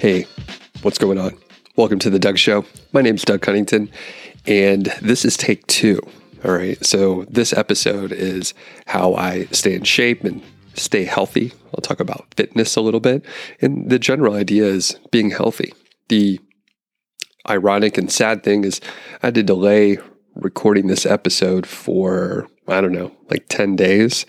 Hey, 0.00 0.24
what's 0.80 0.96
going 0.96 1.18
on? 1.18 1.36
Welcome 1.76 1.98
to 1.98 2.08
the 2.08 2.18
Doug 2.18 2.38
Show. 2.38 2.64
My 2.90 3.02
name's 3.02 3.22
Doug 3.22 3.42
Cunnington, 3.42 3.90
and 4.46 4.86
this 5.02 5.26
is 5.26 5.36
take 5.36 5.66
two. 5.66 6.00
All 6.42 6.52
right. 6.52 6.82
So, 6.82 7.26
this 7.28 7.52
episode 7.52 8.10
is 8.10 8.54
how 8.86 9.12
I 9.12 9.44
stay 9.50 9.74
in 9.74 9.84
shape 9.84 10.24
and 10.24 10.40
stay 10.72 11.04
healthy. 11.04 11.52
I'll 11.74 11.82
talk 11.82 12.00
about 12.00 12.32
fitness 12.34 12.76
a 12.76 12.80
little 12.80 13.00
bit. 13.00 13.26
And 13.60 13.90
the 13.90 13.98
general 13.98 14.32
idea 14.32 14.64
is 14.64 14.98
being 15.10 15.32
healthy. 15.32 15.74
The 16.08 16.40
ironic 17.46 17.98
and 17.98 18.10
sad 18.10 18.42
thing 18.42 18.64
is, 18.64 18.80
I 19.22 19.26
had 19.26 19.34
to 19.34 19.42
delay 19.42 19.98
recording 20.34 20.86
this 20.86 21.04
episode 21.04 21.66
for, 21.66 22.48
I 22.66 22.80
don't 22.80 22.92
know, 22.92 23.14
like 23.28 23.48
10 23.50 23.76
days 23.76 24.24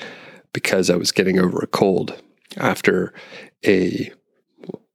because 0.52 0.90
I 0.90 0.98
was 0.98 1.14
getting 1.14 1.40
over 1.40 1.60
a 1.60 1.68
cold 1.68 2.22
after 2.58 3.14
a 3.66 4.12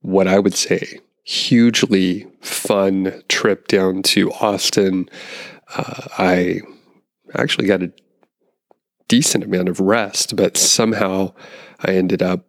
what 0.06 0.28
I 0.28 0.38
would 0.38 0.54
say 0.54 1.00
hugely 1.24 2.24
fun 2.40 3.20
trip 3.28 3.66
down 3.66 4.00
to 4.00 4.30
Austin. 4.34 5.10
Uh, 5.76 6.06
I 6.16 6.60
actually 7.34 7.66
got 7.66 7.82
a 7.82 7.92
decent 9.08 9.42
amount 9.42 9.68
of 9.68 9.80
rest, 9.80 10.36
but 10.36 10.56
somehow 10.56 11.32
I 11.80 11.94
ended 11.94 12.22
up 12.22 12.44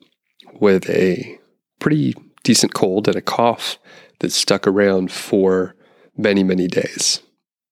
with 0.60 0.88
a 0.92 1.40
pretty 1.80 2.14
decent 2.44 2.76
cold 2.76 3.08
and 3.08 3.18
a 3.18 3.22
cough 3.22 3.80
that 4.20 4.32
stuck 4.32 4.68
around 4.68 5.12
for 5.12 5.76
many, 6.16 6.44
many 6.44 6.68
days. 6.68 7.22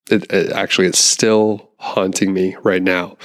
It, 0.09 0.31
it 0.31 0.51
actually, 0.51 0.87
it's 0.87 0.97
still 0.97 1.69
haunting 1.77 2.33
me 2.33 2.57
right 2.63 2.81
now. 2.81 3.17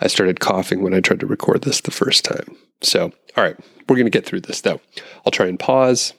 I 0.00 0.08
started 0.08 0.40
coughing 0.40 0.82
when 0.82 0.92
I 0.92 1.00
tried 1.00 1.20
to 1.20 1.26
record 1.26 1.62
this 1.62 1.80
the 1.80 1.90
first 1.90 2.26
time. 2.26 2.56
So, 2.82 3.12
all 3.36 3.44
right, 3.44 3.56
we're 3.88 3.96
going 3.96 4.06
to 4.06 4.10
get 4.10 4.26
through 4.26 4.40
this 4.40 4.60
though. 4.60 4.80
I'll 5.24 5.32
try 5.32 5.46
and 5.46 5.58
pause. 5.58 6.14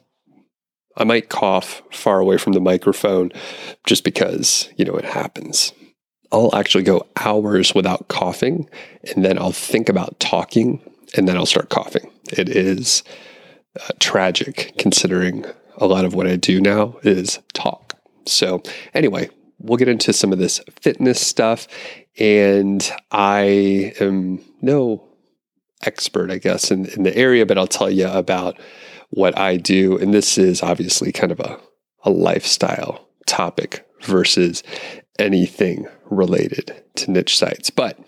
I 0.96 1.04
might 1.04 1.30
cough 1.30 1.82
far 1.92 2.20
away 2.20 2.38
from 2.38 2.54
the 2.54 2.60
microphone 2.60 3.32
just 3.86 4.04
because, 4.04 4.70
you 4.78 4.86
know, 4.86 4.96
it 4.96 5.06
happens. 5.06 5.74
I'll 6.32 6.56
actually 6.56 6.84
go 6.84 7.08
hours 7.18 7.74
without 7.74 8.08
coughing 8.08 8.70
and 9.04 9.24
then 9.26 9.38
I'll 9.38 9.52
think 9.52 9.90
about 9.90 10.20
talking 10.20 10.82
and 11.16 11.28
then 11.28 11.38
I'll 11.38 11.46
start 11.46 11.70
coughing. 11.70 12.12
It 12.32 12.50
is 12.50 13.04
uh, 13.80 13.90
tragic 14.00 14.74
considering 14.78 15.46
a 15.78 15.88
lot 15.88 16.06
of 16.06 16.14
what 16.14 16.28
I 16.28 16.36
do 16.36 16.62
now 16.62 16.98
is 17.04 17.40
talk. 17.54 18.00
So, 18.26 18.62
anyway, 18.94 19.30
we'll 19.60 19.78
get 19.78 19.88
into 19.88 20.14
some 20.14 20.32
of 20.32 20.40
this 20.40 20.60
fitness 20.82 21.20
stuff. 21.20 21.68
And 22.20 22.92
I 23.12 23.94
am 24.00 24.40
no 24.62 25.08
expert, 25.86 26.32
I 26.32 26.38
guess, 26.38 26.72
in, 26.72 26.86
in 26.86 27.04
the 27.04 27.16
area, 27.16 27.46
but 27.46 27.58
I'll 27.58 27.68
tell 27.68 27.90
you 27.90 28.08
about 28.08 28.60
what 29.10 29.38
I 29.38 29.58
do. 29.58 29.98
And 29.98 30.14
this 30.14 30.38
is 30.38 30.64
obviously 30.64 31.12
kind 31.12 31.32
of 31.32 31.40
a, 31.40 31.60
a 32.04 32.10
lifestyle 32.10 33.08
topic 33.26 33.88
versus 34.02 34.64
anything 35.20 35.88
related 36.10 36.84
to 36.96 37.12
niche 37.12 37.38
sites. 37.38 37.70
But 37.70 38.00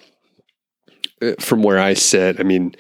uh, 1.22 1.34
from 1.40 1.64
where 1.64 1.80
I 1.80 1.94
sit, 1.94 2.40
I 2.40 2.44
mean, 2.44 2.76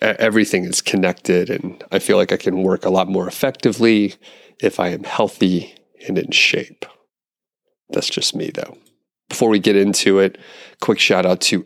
everything 0.00 0.64
is 0.64 0.80
connected, 0.80 1.50
and 1.50 1.82
I 1.90 1.98
feel 1.98 2.16
like 2.16 2.32
I 2.32 2.36
can 2.36 2.62
work 2.62 2.84
a 2.84 2.90
lot 2.90 3.08
more 3.08 3.28
effectively 3.28 4.14
if 4.60 4.78
I 4.78 4.88
am 4.88 5.04
healthy 5.04 5.74
and 6.06 6.18
in 6.18 6.30
shape. 6.30 6.84
That's 7.90 8.10
just 8.10 8.34
me, 8.34 8.50
though. 8.52 8.76
Before 9.28 9.48
we 9.48 9.58
get 9.58 9.76
into 9.76 10.18
it, 10.18 10.38
quick 10.80 10.98
shout 10.98 11.24
out 11.24 11.40
to 11.42 11.64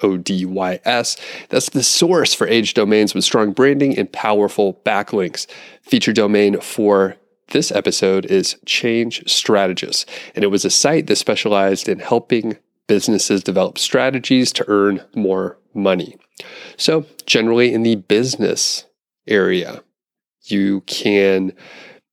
Odys. 0.00 1.18
That's 1.48 1.70
the 1.70 1.82
source 1.82 2.34
for 2.34 2.46
age 2.46 2.74
domains 2.74 3.14
with 3.14 3.24
strong 3.24 3.52
branding 3.52 3.98
and 3.98 4.12
powerful 4.12 4.80
backlinks. 4.84 5.46
Feature 5.82 6.12
domain 6.12 6.60
for 6.60 7.16
this 7.50 7.72
episode 7.72 8.26
is 8.26 8.56
Change 8.66 9.28
Strategist, 9.28 10.08
and 10.34 10.44
it 10.44 10.48
was 10.48 10.64
a 10.64 10.70
site 10.70 11.06
that 11.06 11.16
specialized 11.16 11.88
in 11.88 11.98
helping 11.98 12.58
businesses 12.86 13.42
develop 13.42 13.78
strategies 13.78 14.52
to 14.52 14.64
earn 14.68 15.02
more 15.14 15.58
money. 15.74 16.16
So, 16.76 17.06
generally 17.26 17.72
in 17.72 17.82
the 17.82 17.96
business 17.96 18.84
area, 19.26 19.82
you 20.44 20.82
can 20.82 21.52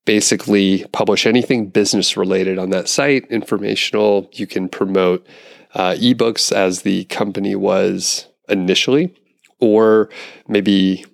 basically 0.05 0.85
publish 0.91 1.25
anything 1.25 1.67
business 1.67 2.15
related 2.15 2.57
on 2.57 2.69
that 2.69 2.87
site, 2.87 3.25
informational. 3.27 4.29
You 4.33 4.47
can 4.47 4.69
promote 4.69 5.25
uh, 5.75 5.91
ebooks 5.99 6.51
as 6.51 6.81
the 6.81 7.03
company 7.05 7.55
was 7.55 8.27
initially, 8.49 9.13
or 9.59 10.09
maybe 10.47 11.05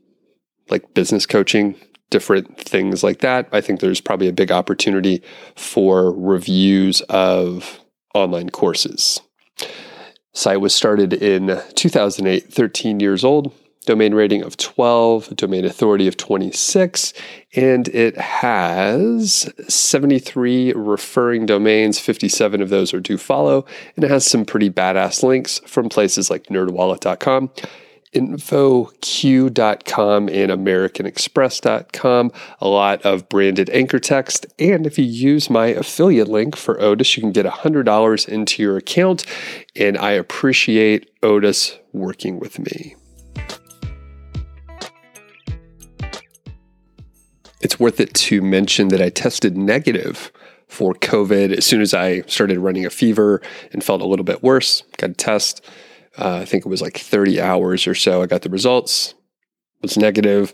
like 0.70 0.94
business 0.94 1.26
coaching, 1.26 1.76
different 2.10 2.58
things 2.58 3.04
like 3.04 3.20
that. 3.20 3.50
I 3.52 3.62
think 3.62 3.80
there's 3.80 4.02
probably 4.02 4.28
a 4.28 4.34
big 4.34 4.52
opportunity 4.52 5.22
for 5.56 6.12
reviews 6.12 7.02
of 7.02 7.80
online 8.14 8.50
courses. 8.50 9.20
Site 10.34 10.62
was 10.62 10.74
started 10.74 11.14
in 11.14 11.60
2008, 11.76 12.54
13 12.54 13.00
years 13.00 13.24
old 13.24 13.52
domain 13.92 14.14
rating 14.14 14.42
of 14.42 14.56
12, 14.56 15.36
domain 15.36 15.66
authority 15.66 16.08
of 16.08 16.16
26, 16.16 17.12
and 17.54 17.90
it 17.90 18.18
has 18.18 19.54
73 19.68 20.72
referring 20.72 21.46
domains. 21.46 22.00
57 22.00 22.62
of 22.62 22.70
those 22.70 22.94
are 22.94 23.02
do 23.02 23.18
follow, 23.18 23.66
and 23.98 24.06
it 24.06 24.10
has 24.10 24.26
some 24.26 24.46
pretty 24.46 24.70
badass 24.70 25.24
links 25.24 25.60
from 25.66 25.90
places 25.90 26.30
like 26.30 26.46
nerdwallet.com. 26.46 27.52
InfoQ.com 28.14 30.30
and 30.30 30.52
AmericanExpress.com. 30.52 32.32
A 32.60 32.68
lot 32.68 33.02
of 33.04 33.28
branded 33.28 33.70
anchor 33.72 34.00
text. 34.00 34.46
And 34.58 34.86
if 34.86 34.98
you 34.98 35.06
use 35.06 35.50
my 35.50 35.68
affiliate 35.68 36.30
link 36.30 36.56
for 36.56 36.76
Odys, 36.76 37.18
you 37.18 37.22
can 37.22 37.34
get 37.34 37.46
$100 37.46 38.28
into 38.28 38.64
your 38.64 38.78
account. 38.78 39.26
And 39.76 39.98
I 39.98 40.12
appreciate 40.12 41.10
Odys 41.22 41.78
working 41.94 42.40
with 42.40 42.60
me. 42.60 42.96
It's 47.62 47.80
worth 47.80 48.00
it 48.00 48.14
to 48.14 48.42
mention 48.42 48.90
that 48.90 49.02
I 49.02 49.10
tested 49.10 49.58
negative 49.58 50.32
for 50.68 50.94
COVID 50.94 51.58
as 51.58 51.66
soon 51.66 51.82
as 51.82 51.94
I 51.94 52.22
started 52.22 52.60
running 52.60 52.86
a 52.86 52.90
fever 52.90 53.42
and 53.74 53.84
felt 53.84 54.02
a 54.02 54.06
little 54.06 54.24
bit 54.24 54.42
worse. 54.42 54.84
Got 54.98 55.10
a 55.12 55.14
test. 55.14 55.64
Uh, 56.18 56.40
I 56.42 56.46
think 56.46 56.66
it 56.66 56.70
was 56.70 56.82
like 56.82 56.98
30 56.98 57.42
hours 57.42 57.88
or 57.88 57.96
so. 57.96 58.22
I 58.22 58.26
got 58.26 58.42
the 58.42 58.50
results, 58.50 59.14
was 59.82 59.98
negative. 59.98 60.54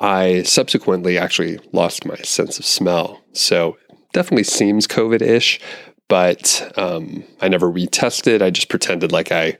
I 0.00 0.42
subsequently 0.42 1.18
actually 1.18 1.58
lost 1.72 2.04
my 2.04 2.16
sense 2.16 2.58
of 2.58 2.64
smell. 2.64 3.22
So 3.32 3.76
definitely 4.12 4.44
seems 4.44 4.86
COVID 4.86 5.22
ish, 5.22 5.60
but 6.08 6.72
um, 6.76 7.24
I 7.40 7.48
never 7.48 7.70
retested. 7.70 8.42
I 8.42 8.50
just 8.50 8.68
pretended 8.68 9.12
like 9.12 9.32
I, 9.32 9.58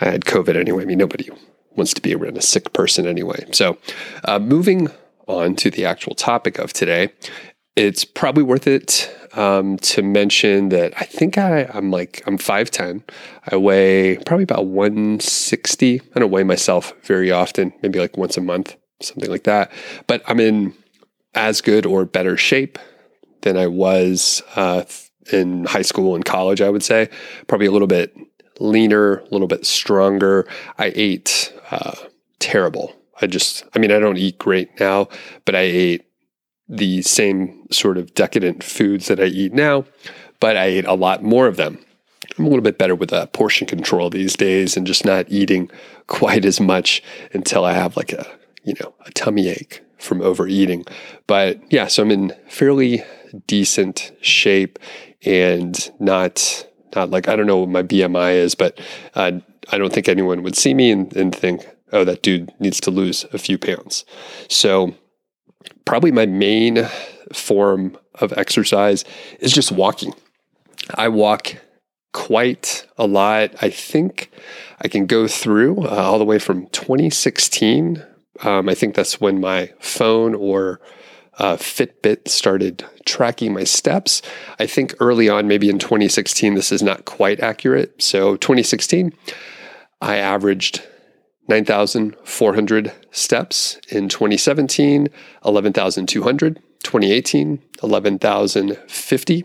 I 0.00 0.06
had 0.06 0.24
COVID 0.24 0.56
anyway. 0.56 0.82
I 0.82 0.86
mean, 0.86 0.98
nobody 0.98 1.28
wants 1.76 1.94
to 1.94 2.00
be 2.00 2.14
around 2.14 2.38
a 2.38 2.42
sick 2.42 2.72
person 2.72 3.06
anyway. 3.06 3.44
So 3.52 3.78
uh, 4.24 4.38
moving 4.38 4.88
on 5.26 5.56
to 5.56 5.70
the 5.70 5.84
actual 5.84 6.14
topic 6.14 6.58
of 6.58 6.72
today, 6.72 7.12
it's 7.76 8.04
probably 8.04 8.42
worth 8.42 8.66
it 8.66 9.14
um, 9.32 9.78
to 9.78 10.02
mention 10.02 10.68
that 10.68 10.94
I 10.96 11.04
think 11.04 11.38
I, 11.38 11.64
I'm 11.64 11.90
like, 11.90 12.22
I'm 12.26 12.38
5'10. 12.38 13.02
I 13.50 13.56
weigh 13.56 14.16
probably 14.18 14.44
about 14.44 14.66
160. 14.66 16.00
I 16.14 16.20
don't 16.20 16.30
weigh 16.30 16.44
myself 16.44 16.94
very 17.02 17.32
often, 17.32 17.72
maybe 17.82 17.98
like 17.98 18.16
once 18.16 18.36
a 18.36 18.40
month, 18.40 18.76
something 19.00 19.30
like 19.30 19.44
that. 19.44 19.72
But 20.06 20.22
I'm 20.28 20.40
in 20.40 20.74
as 21.34 21.60
good 21.60 21.84
or 21.84 22.04
better 22.04 22.36
shape 22.36 22.78
than 23.42 23.56
I 23.56 23.66
was 23.66 24.42
uh, 24.54 24.84
in 25.32 25.64
high 25.64 25.82
school 25.82 26.14
and 26.14 26.24
college, 26.24 26.60
I 26.60 26.70
would 26.70 26.82
say. 26.82 27.10
Probably 27.48 27.66
a 27.66 27.72
little 27.72 27.88
bit 27.88 28.16
leaner, 28.60 29.16
a 29.16 29.28
little 29.30 29.48
bit 29.48 29.66
stronger. 29.66 30.46
I 30.78 30.92
ate 30.94 31.52
uh, 31.72 31.96
terrible 32.38 32.94
I 33.20 33.26
just, 33.26 33.64
I 33.74 33.78
mean, 33.78 33.92
I 33.92 33.98
don't 33.98 34.18
eat 34.18 34.38
great 34.38 34.78
now, 34.80 35.08
but 35.44 35.54
I 35.54 35.60
ate 35.60 36.06
the 36.68 37.02
same 37.02 37.66
sort 37.70 37.98
of 37.98 38.14
decadent 38.14 38.62
foods 38.62 39.08
that 39.08 39.20
I 39.20 39.24
eat 39.24 39.52
now, 39.52 39.84
but 40.40 40.56
I 40.56 40.66
ate 40.66 40.86
a 40.86 40.94
lot 40.94 41.22
more 41.22 41.46
of 41.46 41.56
them. 41.56 41.78
I'm 42.38 42.46
a 42.46 42.48
little 42.48 42.62
bit 42.62 42.78
better 42.78 42.94
with 42.94 43.12
a 43.12 43.26
portion 43.28 43.66
control 43.66 44.10
these 44.10 44.34
days 44.34 44.76
and 44.76 44.86
just 44.86 45.04
not 45.04 45.26
eating 45.28 45.70
quite 46.06 46.44
as 46.44 46.60
much 46.60 47.02
until 47.32 47.64
I 47.64 47.72
have 47.72 47.96
like 47.96 48.12
a, 48.12 48.26
you 48.62 48.74
know, 48.80 48.94
a 49.06 49.10
tummy 49.12 49.48
ache 49.48 49.82
from 49.98 50.20
overeating. 50.20 50.84
But 51.26 51.60
yeah, 51.72 51.86
so 51.86 52.02
I'm 52.02 52.10
in 52.10 52.32
fairly 52.48 53.04
decent 53.46 54.12
shape 54.20 54.78
and 55.24 55.90
not 55.98 56.66
not 56.94 57.10
like 57.10 57.28
I 57.28 57.36
don't 57.36 57.46
know 57.46 57.58
what 57.58 57.68
my 57.68 57.82
BMI 57.82 58.34
is, 58.34 58.54
but 58.54 58.80
uh, 59.14 59.32
I 59.70 59.78
don't 59.78 59.92
think 59.92 60.08
anyone 60.08 60.42
would 60.42 60.56
see 60.56 60.74
me 60.74 60.90
and, 60.90 61.14
and 61.16 61.34
think, 61.34 61.66
oh, 61.92 62.04
that 62.04 62.22
dude 62.22 62.52
needs 62.58 62.80
to 62.80 62.90
lose 62.90 63.24
a 63.32 63.38
few 63.38 63.58
pounds. 63.58 64.04
So, 64.48 64.94
probably 65.84 66.12
my 66.12 66.26
main 66.26 66.88
form 67.32 67.96
of 68.14 68.32
exercise 68.34 69.04
is 69.40 69.52
just 69.52 69.72
walking. 69.72 70.14
I 70.94 71.08
walk 71.08 71.56
quite 72.12 72.86
a 72.96 73.06
lot. 73.06 73.50
I 73.60 73.70
think 73.70 74.30
I 74.80 74.88
can 74.88 75.06
go 75.06 75.26
through 75.26 75.84
uh, 75.84 75.90
all 75.90 76.18
the 76.18 76.24
way 76.24 76.38
from 76.38 76.66
2016. 76.68 78.04
Um, 78.42 78.68
I 78.68 78.74
think 78.74 78.94
that's 78.94 79.20
when 79.20 79.40
my 79.40 79.72
phone 79.80 80.34
or 80.34 80.80
uh, 81.38 81.56
Fitbit 81.56 82.28
started 82.28 82.84
tracking 83.04 83.52
my 83.52 83.64
steps. 83.64 84.22
I 84.58 84.66
think 84.66 84.94
early 85.00 85.28
on, 85.28 85.48
maybe 85.48 85.68
in 85.68 85.78
2016, 85.78 86.54
this 86.54 86.70
is 86.70 86.82
not 86.82 87.04
quite 87.04 87.40
accurate. 87.40 88.00
So 88.02 88.36
2016, 88.36 89.12
I 90.00 90.16
averaged 90.16 90.82
9,400 91.48 92.92
steps. 93.10 93.78
In 93.90 94.08
2017, 94.08 95.08
11,200. 95.44 96.62
2018, 96.82 97.60
11,050. 97.82 99.44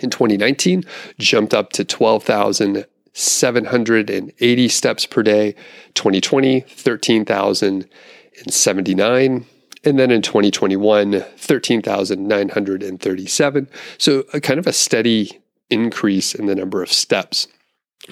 In 0.00 0.10
2019, 0.10 0.84
jumped 1.18 1.54
up 1.54 1.72
to 1.72 1.84
12,780 1.84 4.68
steps 4.68 5.06
per 5.06 5.22
day. 5.22 5.54
2020, 5.94 6.60
13,079. 6.60 9.46
And 9.84 9.96
then 9.98 10.10
in 10.10 10.22
2021, 10.22 11.24
13,937. 11.36 13.68
So 13.96 14.24
a 14.32 14.40
kind 14.40 14.58
of 14.58 14.66
a 14.66 14.72
steady 14.72 15.38
increase 15.70 16.34
in 16.34 16.46
the 16.46 16.54
number 16.54 16.82
of 16.82 16.90
steps. 16.92 17.46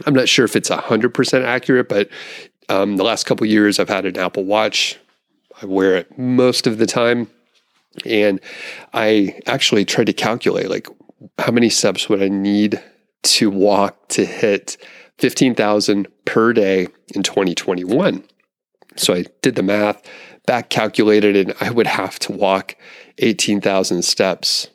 I'm 0.05 0.15
not 0.15 0.29
sure 0.29 0.45
if 0.45 0.57
it's 0.57 0.69
100% 0.69 1.45
accurate, 1.45 1.89
but 1.89 2.11
um, 2.69 2.97
the 2.97 3.05
last 3.05 3.25
couple 3.25 3.47
years 3.47 3.79
I've 3.79 3.89
had 3.89 4.07
an 4.07 4.19
Apple 4.19 4.45
Watch. 4.45 4.99
I 5.61 5.67
wear 5.67 5.97
it 5.97 6.19
most 6.19 6.67
of 6.67 6.79
the 6.79 6.87
time. 6.87 7.31
And 8.05 8.41
I 8.93 9.41
actually 9.47 9.85
tried 9.85 10.07
to 10.07 10.13
calculate 10.13 10.69
like 10.69 10.89
how 11.39 11.53
many 11.53 11.71
steps 11.71 12.09
would 12.09 12.23
I 12.23 12.29
need 12.29 12.83
to 13.23 13.51
walk 13.51 14.09
to 14.09 14.25
hit 14.25 14.77
15,000 15.19 16.07
per 16.25 16.53
day 16.53 16.89
in 17.15 17.23
2021. 17.23 18.23
So 18.97 19.15
I 19.15 19.25
did 19.43 19.55
the 19.55 19.63
math, 19.63 20.03
back 20.47 20.71
calculated, 20.71 21.37
and 21.37 21.55
I 21.61 21.71
would 21.71 21.87
have 21.87 22.19
to 22.21 22.33
walk 22.33 22.77
18,000 23.19 24.03
steps 24.03 24.69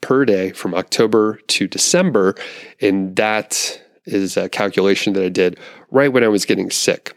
per 0.00 0.24
day 0.24 0.52
from 0.52 0.74
October 0.74 1.40
to 1.48 1.66
December. 1.66 2.34
And 2.80 3.16
that 3.16 3.80
is 4.04 4.36
a 4.36 4.48
calculation 4.48 5.12
that 5.14 5.24
I 5.24 5.28
did 5.28 5.58
right 5.90 6.12
when 6.12 6.24
I 6.24 6.28
was 6.28 6.44
getting 6.44 6.70
sick. 6.70 7.15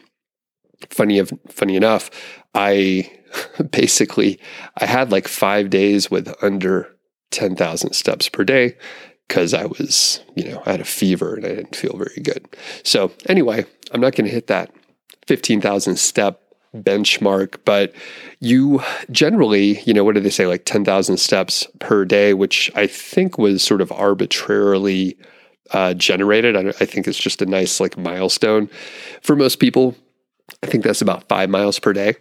Funny, 0.88 1.18
of, 1.18 1.32
funny 1.48 1.76
enough, 1.76 2.10
I 2.54 3.10
basically 3.70 4.40
I 4.78 4.86
had 4.86 5.12
like 5.12 5.28
five 5.28 5.70
days 5.70 6.10
with 6.10 6.34
under 6.42 6.94
10,000 7.30 7.92
steps 7.92 8.28
per 8.28 8.44
day 8.44 8.76
because 9.28 9.54
I 9.54 9.66
was, 9.66 10.20
you 10.34 10.50
know, 10.50 10.62
I 10.66 10.72
had 10.72 10.80
a 10.80 10.84
fever 10.84 11.36
and 11.36 11.44
I 11.44 11.50
didn't 11.50 11.76
feel 11.76 11.96
very 11.96 12.20
good. 12.22 12.48
So, 12.82 13.12
anyway, 13.26 13.64
I'm 13.92 14.00
not 14.00 14.16
going 14.16 14.26
to 14.26 14.34
hit 14.34 14.48
that 14.48 14.72
15,000 15.26 15.96
step 15.96 16.42
benchmark, 16.74 17.58
but 17.64 17.92
you 18.40 18.82
generally, 19.10 19.80
you 19.82 19.94
know, 19.94 20.04
what 20.04 20.14
do 20.14 20.20
they 20.20 20.30
say, 20.30 20.46
like 20.46 20.64
10,000 20.64 21.16
steps 21.16 21.66
per 21.78 22.04
day, 22.04 22.34
which 22.34 22.70
I 22.74 22.86
think 22.86 23.38
was 23.38 23.62
sort 23.62 23.80
of 23.80 23.92
arbitrarily 23.92 25.16
uh, 25.72 25.94
generated. 25.94 26.56
I, 26.56 26.68
I 26.80 26.86
think 26.86 27.06
it's 27.06 27.18
just 27.18 27.42
a 27.42 27.46
nice 27.46 27.80
like 27.80 27.96
milestone 27.96 28.68
for 29.22 29.36
most 29.36 29.56
people. 29.56 29.94
I 30.62 30.66
think 30.66 30.84
that's 30.84 31.02
about 31.02 31.28
five 31.28 31.50
miles 31.50 31.78
per 31.78 31.92
day. 31.92 32.16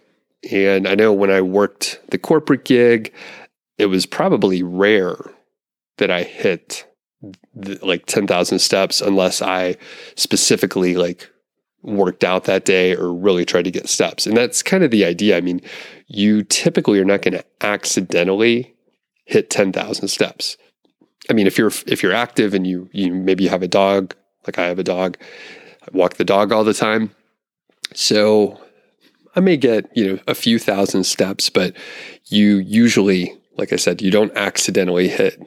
And 0.50 0.88
I 0.88 0.96
know 0.96 1.12
when 1.12 1.32
I 1.32 1.42
worked 1.42 2.00
the 2.10 2.18
corporate 2.18 2.64
gig, 2.64 3.14
it 3.78 3.88
was 3.88 4.06
probably 4.06 4.64
rare 4.64 5.18
that 5.98 6.10
I 6.10 6.24
hit 6.24 6.86
the, 7.54 7.78
like 7.86 8.06
10,000 8.06 8.60
steps 8.60 9.02
unless 9.02 9.42
I 9.42 9.76
specifically 10.16 10.96
like 10.96 11.30
worked 11.82 12.24
out 12.24 12.46
that 12.46 12.66
day 12.66 12.96
or 12.96 13.14
really 13.14 13.46
tried 13.46 13.66
to 13.66 13.72
get 13.72 13.90
steps. 13.90 14.26
And 14.26 14.36
that's 14.36 14.64
kind 14.64 14.84
of 14.84 14.92
the 14.92 15.06
idea. 15.06 15.38
I 15.38 15.42
mean, 15.42 15.62
you 16.08 16.44
typically 16.44 17.00
are 17.00 17.06
not 17.06 17.22
going 17.22 17.34
to 17.34 17.46
accidentally 17.62 18.74
hit 19.26 19.50
10,000 19.50 20.08
steps. 20.08 20.58
I 21.30 21.34
mean, 21.34 21.48
if 21.48 21.58
you're 21.58 21.72
if 21.86 22.02
you're 22.02 22.14
active 22.14 22.54
and 22.54 22.66
you 22.66 22.90
you 22.92 23.14
maybe 23.14 23.44
you 23.44 23.50
have 23.50 23.62
a 23.62 23.68
dog, 23.68 24.16
like 24.48 24.58
I 24.58 24.66
have 24.66 24.80
a 24.80 24.84
dog, 24.84 25.18
I 25.84 25.88
walk 25.92 26.16
the 26.16 26.26
dog 26.26 26.52
all 26.52 26.64
the 26.64 26.74
time. 26.74 27.12
So 27.94 28.60
I 29.36 29.40
may 29.40 29.58
get, 29.58 29.90
you 29.96 30.08
know, 30.08 30.20
a 30.28 30.36
few 30.36 30.60
thousand 30.60 31.06
steps, 31.06 31.50
but 31.50 31.76
you 32.26 32.58
usually, 32.58 33.34
like 33.58 33.74
I 33.74 33.78
said, 33.78 34.02
you 34.02 34.12
don't 34.12 34.36
accidentally 34.36 35.08
hit 35.08 35.42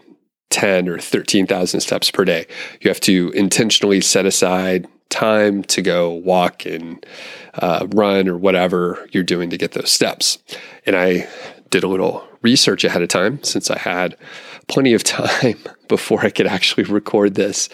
10 0.50 0.88
or 0.88 0.98
13,000 0.98 1.80
steps 1.80 2.10
per 2.10 2.24
day. 2.24 2.46
You 2.80 2.88
have 2.88 3.00
to 3.00 3.30
intentionally 3.30 4.00
set 4.00 4.26
aside 4.26 4.86
time 5.08 5.62
to 5.64 5.82
go 5.82 6.10
walk 6.10 6.64
and 6.64 7.04
uh, 7.54 7.86
run 7.94 8.28
or 8.28 8.36
whatever 8.36 9.06
you're 9.12 9.22
doing 9.22 9.50
to 9.50 9.58
get 9.58 9.72
those 9.72 9.92
steps. 9.92 10.38
And 10.86 10.96
I 10.96 11.28
did 11.70 11.84
a 11.84 11.88
little 11.88 12.26
research 12.42 12.84
ahead 12.84 13.02
of 13.02 13.08
time 13.08 13.42
since 13.42 13.70
I 13.70 13.78
had 13.78 14.16
plenty 14.68 14.94
of 14.94 15.04
time 15.04 15.58
before 15.88 16.24
I 16.24 16.30
could 16.30 16.46
actually 16.46 16.84
record 16.84 17.34
this. 17.34 17.68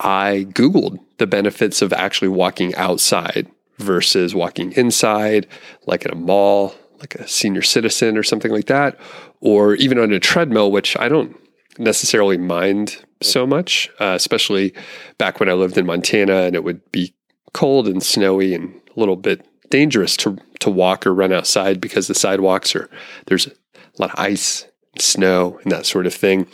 I 0.00 0.46
Googled 0.50 0.98
the 1.18 1.26
benefits 1.26 1.82
of 1.82 1.92
actually 1.92 2.28
walking 2.28 2.74
outside 2.74 3.48
versus 3.78 4.34
walking 4.34 4.72
inside, 4.72 5.46
like 5.86 6.04
at 6.04 6.12
a 6.12 6.16
mall, 6.16 6.74
like 7.00 7.14
a 7.16 7.26
senior 7.26 7.62
citizen 7.62 8.16
or 8.16 8.22
something 8.22 8.52
like 8.52 8.66
that, 8.66 8.98
or 9.40 9.74
even 9.74 9.98
on 9.98 10.12
a 10.12 10.20
treadmill, 10.20 10.70
which 10.70 10.96
I 10.98 11.08
don't 11.08 11.36
necessarily 11.78 12.38
mind 12.38 13.04
so 13.20 13.46
much, 13.46 13.90
uh, 14.00 14.14
especially 14.14 14.74
back 15.18 15.40
when 15.40 15.48
I 15.48 15.54
lived 15.54 15.78
in 15.78 15.86
Montana 15.86 16.42
and 16.42 16.54
it 16.54 16.64
would 16.64 16.90
be 16.92 17.14
cold 17.52 17.88
and 17.88 18.02
snowy 18.02 18.54
and 18.54 18.80
a 18.96 19.00
little 19.00 19.16
bit 19.16 19.46
dangerous 19.70 20.16
to 20.18 20.36
to 20.60 20.70
walk 20.70 21.06
or 21.06 21.14
run 21.14 21.32
outside 21.32 21.80
because 21.80 22.06
the 22.06 22.14
sidewalks 22.14 22.76
are 22.76 22.88
there's 23.26 23.48
a 23.48 23.52
lot 23.98 24.10
of 24.10 24.18
ice, 24.18 24.66
and 24.92 25.02
snow, 25.02 25.58
and 25.62 25.72
that 25.72 25.86
sort 25.86 26.06
of 26.06 26.14
thing. 26.14 26.46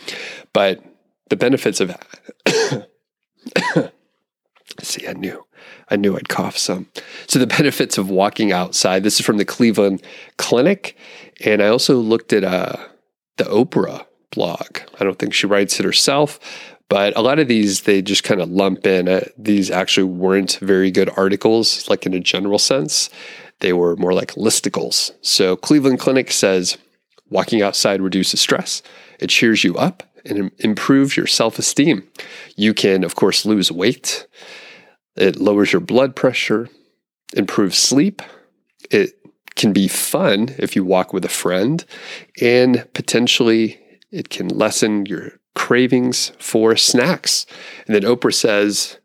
But 0.51 0.83
the 1.29 1.35
benefits 1.35 1.79
of 1.79 1.95
see, 4.81 5.07
I 5.07 5.13
knew 5.13 5.45
I 5.89 5.95
knew 5.95 6.15
I'd 6.15 6.29
cough 6.29 6.57
some. 6.57 6.87
So, 7.27 7.39
the 7.39 7.47
benefits 7.57 7.97
of 7.97 8.09
walking 8.09 8.51
outside. 8.51 9.03
This 9.03 9.19
is 9.19 9.25
from 9.25 9.37
the 9.37 9.45
Cleveland 9.45 10.01
Clinic. 10.37 10.97
And 11.43 11.61
I 11.61 11.67
also 11.67 11.97
looked 11.97 12.33
at 12.33 12.43
uh, 12.43 12.75
the 13.37 13.45
Oprah 13.45 14.05
blog. 14.31 14.79
I 14.99 15.03
don't 15.03 15.17
think 15.17 15.33
she 15.33 15.47
writes 15.47 15.79
it 15.79 15.85
herself, 15.85 16.39
but 16.89 17.15
a 17.17 17.21
lot 17.21 17.39
of 17.39 17.47
these, 17.47 17.81
they 17.81 18.01
just 18.01 18.23
kind 18.23 18.41
of 18.41 18.49
lump 18.49 18.85
in. 18.85 19.07
Uh, 19.07 19.21
these 19.37 19.71
actually 19.71 20.03
weren't 20.03 20.57
very 20.61 20.91
good 20.91 21.09
articles, 21.15 21.87
like 21.89 22.05
in 22.05 22.13
a 22.13 22.19
general 22.19 22.59
sense. 22.59 23.09
They 23.59 23.73
were 23.73 23.95
more 23.95 24.13
like 24.13 24.33
listicles. 24.33 25.11
So, 25.21 25.55
Cleveland 25.55 25.99
Clinic 25.99 26.31
says 26.31 26.77
walking 27.29 27.61
outside 27.61 28.01
reduces 28.01 28.41
stress, 28.41 28.81
it 29.19 29.29
cheers 29.29 29.63
you 29.63 29.75
up, 29.75 30.03
and 30.25 30.51
improves 30.59 31.15
your 31.15 31.27
self 31.27 31.59
esteem. 31.59 32.07
You 32.55 32.73
can, 32.73 33.03
of 33.03 33.15
course, 33.15 33.45
lose 33.45 33.71
weight. 33.71 34.27
It 35.19 35.35
lowers 35.35 35.73
your 35.73 35.81
blood 35.81 36.15
pressure, 36.15 36.69
improves 37.35 37.77
sleep. 37.77 38.21
It 38.89 39.13
can 39.55 39.73
be 39.73 39.89
fun 39.89 40.55
if 40.57 40.75
you 40.75 40.85
walk 40.85 41.11
with 41.11 41.25
a 41.25 41.29
friend, 41.29 41.83
and 42.41 42.87
potentially 42.93 43.79
it 44.11 44.29
can 44.29 44.47
lessen 44.47 45.05
your 45.05 45.33
cravings 45.55 46.31
for 46.39 46.75
snacks. 46.77 47.45
And 47.85 47.93
then 47.93 48.03
Oprah 48.03 48.33
says 48.33 48.97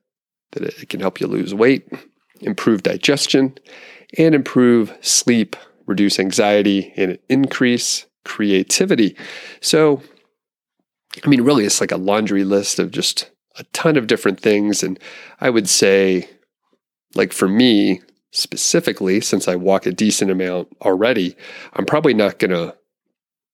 that 0.53 0.63
it 0.63 0.89
can 0.89 1.01
help 1.01 1.21
you 1.21 1.27
lose 1.27 1.53
weight, 1.53 1.89
improve 2.41 2.85
digestion, 2.85 3.59
and 4.17 4.35
improve 4.35 4.97
sleep, 5.01 5.57
reduce 5.87 6.21
anxiety, 6.21 6.93
and 6.97 7.19
increase 7.29 8.07
creativity. 8.25 9.17
So, 9.61 10.01
I 11.25 11.29
mean, 11.29 11.43
really, 11.43 11.65
it's 11.65 11.81
like 11.81 11.93
a 11.93 11.97
laundry 11.97 12.45
list 12.45 12.79
of 12.79 12.93
just 12.93 13.31
a 13.57 13.65
ton 13.73 13.97
of 13.97 14.07
different 14.07 14.41
things. 14.41 14.83
And 14.83 14.99
I 15.41 15.51
would 15.51 15.69
say, 15.69 16.29
like 17.15 17.33
for 17.33 17.49
me 17.49 18.03
specifically, 18.33 19.21
since 19.21 19.47
I 19.47 19.55
walk 19.55 19.87
a 19.87 19.93
decent 19.93 20.31
amount 20.31 20.69
already, 20.83 21.37
I'm 21.75 21.87
probably 21.87 22.15
not 22.15 22.39
going 22.39 22.51
to 22.51 22.77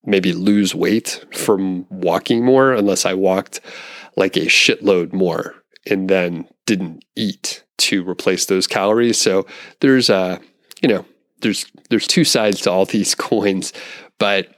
maybe 0.04 0.32
lose 0.32 0.74
weight 0.74 1.24
from 1.32 1.86
walking 1.90 2.44
more 2.44 2.72
unless 2.72 3.04
I 3.04 3.14
walked 3.14 3.60
like 4.16 4.36
a 4.36 4.46
shitload 4.46 5.12
more 5.12 5.54
and 5.86 6.08
then 6.08 6.48
didn't 6.66 7.04
eat 7.16 7.64
to 7.78 8.08
replace 8.08 8.46
those 8.46 8.66
calories. 8.66 9.18
So 9.18 9.46
there's 9.80 10.08
a, 10.08 10.14
uh, 10.14 10.38
you 10.82 10.88
know, 10.88 11.04
there's 11.42 11.66
there's 11.90 12.06
two 12.06 12.24
sides 12.24 12.60
to 12.62 12.70
all 12.70 12.84
these 12.84 13.14
coins, 13.28 13.72
but 14.18 14.48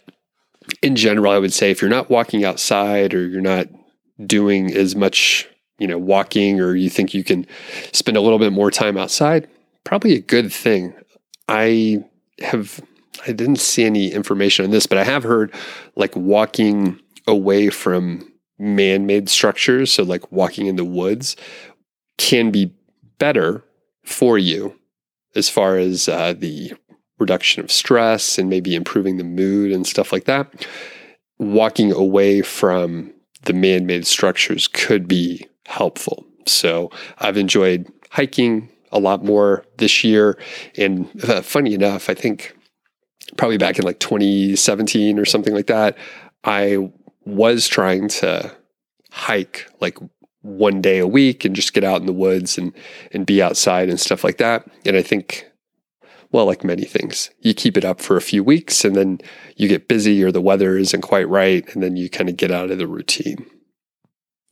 in 0.83 0.95
general, 0.97 1.33
I 1.33 1.39
would 1.39 1.53
say 1.53 1.71
if 1.71 1.81
you're 1.81 1.91
not 1.91 2.11
walking 2.11 2.45
outside 2.45 3.15
or 3.15 3.27
you're 3.27 3.41
not 3.41 3.67
doing 4.27 4.73
as 4.75 4.95
much, 4.95 5.49
you 5.79 5.87
know, 5.87 5.99
walking 5.99 6.61
or 6.61 6.75
you 6.75 6.91
think 6.91 7.15
you 7.15 7.25
can 7.25 7.47
spend 7.93 8.17
a 8.17 8.21
little 8.21 8.39
bit 8.39 8.53
more 8.53 8.71
time 8.71 8.97
outside, 8.97 9.49
probably 9.85 10.15
a 10.15 10.21
good 10.21 10.53
thing. 10.53 10.95
I 11.49 12.05
have 12.41 12.81
I 13.27 13.33
didn't 13.33 13.57
see 13.57 13.85
any 13.85 14.13
information 14.13 14.65
on 14.65 14.71
this, 14.71 14.87
but 14.87 14.99
I 14.99 15.05
have 15.05 15.23
heard 15.23 15.55
like 15.97 16.15
walking 16.17 16.99
away 17.27 17.69
from 17.71 18.29
man-made 18.59 19.29
structures, 19.29 19.93
so 19.93 20.03
like 20.03 20.31
walking 20.33 20.67
in 20.67 20.77
the 20.77 20.85
woods 20.85 21.37
can 22.19 22.51
be 22.51 22.73
better 23.19 23.65
for 24.05 24.39
you 24.39 24.77
as 25.35 25.49
far 25.49 25.77
as 25.77 26.09
uh, 26.09 26.33
the 26.33 26.73
reduction 27.19 27.63
of 27.63 27.71
stress 27.71 28.39
and 28.39 28.51
maybe 28.51 28.75
improving 28.75 29.17
the 29.17 29.25
mood 29.25 29.73
and 29.73 29.87
stuff 29.87 30.13
like 30.13 30.25
that, 30.25 30.67
walking 31.39 31.93
away 31.93 32.43
from 32.43 33.13
the 33.45 33.53
man 33.53 33.87
made 33.87 34.07
structures 34.07 34.69
could 34.69 35.09
be 35.09 35.47
helpful. 35.67 36.25
So 36.47 36.91
I've 37.19 37.37
enjoyed 37.37 37.91
hiking 38.11 38.69
a 38.91 38.99
lot 38.99 39.25
more 39.25 39.65
this 39.79 40.05
year. 40.05 40.39
And 40.77 41.09
uh, 41.25 41.43
funny 41.43 41.75
enough, 41.75 42.11
I 42.11 42.15
think 42.15 42.55
probably 43.37 43.59
back 43.59 43.79
in 43.79 43.85
like 43.85 44.01
2017 44.01 45.19
or 45.19 45.25
something 45.25 45.55
like 45.55 45.67
that, 45.69 45.97
I 46.45 46.91
was 47.25 47.69
trying 47.69 48.09
to 48.09 48.55
hike 49.11 49.67
like 49.81 49.99
one 50.43 50.81
day 50.81 50.99
a 50.99 51.07
week 51.07 51.45
and 51.45 51.55
just 51.55 51.73
get 51.73 51.85
out 51.85 52.01
in 52.01 52.07
the 52.07 52.13
woods 52.13 52.59
and 52.59 52.73
and 53.13 53.25
be 53.25 53.41
outside 53.41 53.89
and 53.89 54.01
stuff 54.01 54.25
like 54.25 54.39
that. 54.39 54.67
And 54.85 54.97
I 54.97 55.03
think 55.03 55.47
well, 56.33 56.47
like 56.47 56.65
many 56.65 56.85
things, 56.85 57.31
you 57.41 57.53
keep 57.53 57.77
it 57.77 57.85
up 57.85 58.01
for 58.01 58.17
a 58.17 58.23
few 58.23 58.43
weeks 58.43 58.85
and 58.85 58.97
then 58.97 59.21
you 59.57 59.69
get 59.69 59.87
busy 59.87 60.25
or 60.25 60.33
the 60.33 60.41
weather 60.41 60.79
isn't 60.79 61.03
quite 61.03 61.29
right 61.29 61.73
and 61.75 61.83
then 61.83 61.97
you 61.97 62.09
kind 62.09 62.31
of 62.31 62.37
get 62.37 62.51
out 62.51 62.71
of 62.71 62.79
the 62.79 62.87
routine. 62.87 63.47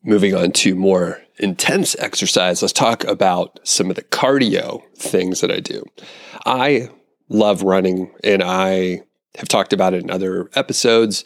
Moving 0.05 0.35
on 0.35 0.53
to 0.53 0.75
more 0.75 1.23
intense 1.39 1.97
exercise, 1.99 2.61
let's 2.61 2.73
talk 2.73 3.05
about 3.05 3.61
some 3.65 3.89
of 3.89 3.97
the 3.97 4.03
cardio 4.03 4.83
things 4.97 5.41
that 5.41 5.51
I 5.51 5.61
do. 5.61 5.85
I 6.45 6.91
love 7.29 7.63
running 7.63 8.13
and 8.23 8.43
I 8.43 9.03
have 9.37 9.49
talked 9.49 9.73
about 9.73 9.95
it 9.95 10.03
in 10.03 10.11
other 10.11 10.51
episodes. 10.55 11.25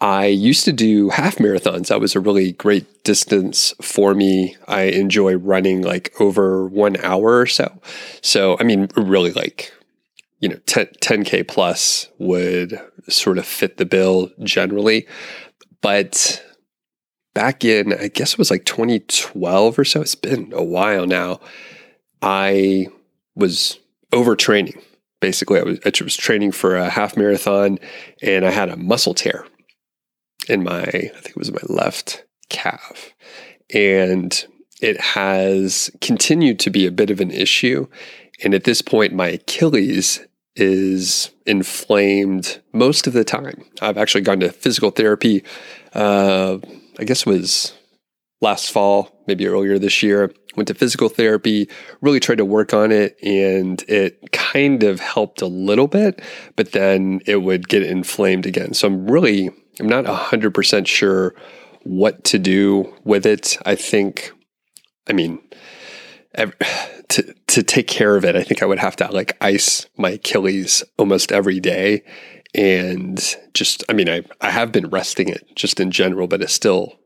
I 0.00 0.26
used 0.26 0.64
to 0.66 0.72
do 0.72 1.08
half 1.08 1.36
marathons. 1.36 1.88
That 1.88 2.00
was 2.00 2.14
a 2.14 2.20
really 2.20 2.52
great 2.52 3.02
distance 3.04 3.72
for 3.80 4.14
me. 4.14 4.56
I 4.68 4.82
enjoy 4.82 5.36
running 5.36 5.82
like 5.82 6.12
over 6.20 6.66
one 6.66 6.96
hour 7.02 7.40
or 7.40 7.46
so. 7.46 7.80
So, 8.20 8.56
I 8.60 8.64
mean, 8.64 8.88
really 8.96 9.32
like, 9.32 9.72
you 10.40 10.50
know, 10.50 10.58
10, 10.66 10.86
10K 11.00 11.48
plus 11.48 12.08
would 12.18 12.78
sort 13.08 13.38
of 13.38 13.46
fit 13.46 13.78
the 13.78 13.86
bill 13.86 14.30
generally. 14.42 15.06
But 15.80 16.44
back 17.34 17.64
in, 17.64 17.94
I 17.94 18.08
guess 18.08 18.32
it 18.32 18.38
was 18.38 18.50
like 18.50 18.66
2012 18.66 19.78
or 19.78 19.84
so, 19.84 20.02
it's 20.02 20.14
been 20.14 20.52
a 20.54 20.64
while 20.64 21.06
now, 21.06 21.40
I 22.20 22.88
was 23.34 23.78
overtraining. 24.12 24.82
Basically, 25.20 25.58
I 25.58 25.62
was, 25.62 25.78
I 25.86 25.92
was 26.04 26.16
training 26.16 26.52
for 26.52 26.76
a 26.76 26.90
half 26.90 27.16
marathon 27.16 27.78
and 28.20 28.44
I 28.44 28.50
had 28.50 28.68
a 28.68 28.76
muscle 28.76 29.14
tear 29.14 29.46
in 30.48 30.64
my, 30.64 30.82
I 30.82 30.90
think 30.90 31.30
it 31.30 31.36
was 31.36 31.52
my 31.52 31.60
left 31.64 32.24
calf. 32.48 33.12
And 33.74 34.46
it 34.80 35.00
has 35.00 35.90
continued 36.00 36.58
to 36.60 36.70
be 36.70 36.86
a 36.86 36.92
bit 36.92 37.10
of 37.10 37.20
an 37.20 37.30
issue. 37.30 37.88
And 38.42 38.54
at 38.54 38.64
this 38.64 38.82
point, 38.82 39.14
my 39.14 39.28
Achilles 39.28 40.20
is 40.54 41.30
inflamed 41.44 42.60
most 42.72 43.06
of 43.06 43.12
the 43.12 43.24
time. 43.24 43.64
I've 43.80 43.98
actually 43.98 44.22
gone 44.22 44.40
to 44.40 44.50
physical 44.50 44.90
therapy, 44.90 45.44
uh, 45.94 46.58
I 46.98 47.04
guess 47.04 47.26
it 47.26 47.30
was 47.30 47.75
last 48.40 48.70
fall, 48.70 49.22
maybe 49.26 49.46
earlier 49.46 49.78
this 49.78 50.02
year. 50.02 50.32
Went 50.56 50.68
to 50.68 50.74
physical 50.74 51.10
therapy, 51.10 51.68
really 52.00 52.20
tried 52.20 52.38
to 52.38 52.44
work 52.44 52.72
on 52.72 52.90
it, 52.90 53.18
and 53.22 53.82
it 53.88 54.32
kind 54.32 54.82
of 54.82 55.00
helped 55.00 55.42
a 55.42 55.46
little 55.46 55.86
bit, 55.86 56.22
but 56.56 56.72
then 56.72 57.20
it 57.26 57.42
would 57.42 57.68
get 57.68 57.82
inflamed 57.82 58.46
again. 58.46 58.72
So 58.72 58.86
I'm 58.86 59.10
really 59.10 59.50
I'm 59.78 59.88
not 59.88 60.06
100% 60.06 60.86
sure 60.86 61.34
what 61.82 62.24
to 62.24 62.38
do 62.38 62.92
with 63.04 63.26
it. 63.26 63.58
I 63.66 63.74
think, 63.74 64.32
I 65.08 65.12
mean, 65.12 65.40
to 67.08 67.34
to 67.46 67.62
take 67.62 67.86
care 67.86 68.16
of 68.16 68.24
it, 68.24 68.36
I 68.36 68.42
think 68.42 68.62
I 68.62 68.66
would 68.66 68.78
have 68.78 68.96
to 68.96 69.10
like 69.12 69.36
ice 69.40 69.86
my 69.96 70.10
Achilles 70.10 70.82
almost 70.98 71.32
every 71.32 71.60
day, 71.60 72.02
and 72.54 73.18
just 73.54 73.84
I 73.88 73.92
mean 73.92 74.08
I 74.08 74.22
I 74.40 74.50
have 74.50 74.72
been 74.72 74.88
resting 74.88 75.28
it 75.28 75.54
just 75.54 75.80
in 75.80 75.90
general, 75.90 76.26
but 76.26 76.42
it 76.42 76.50
still 76.50 76.98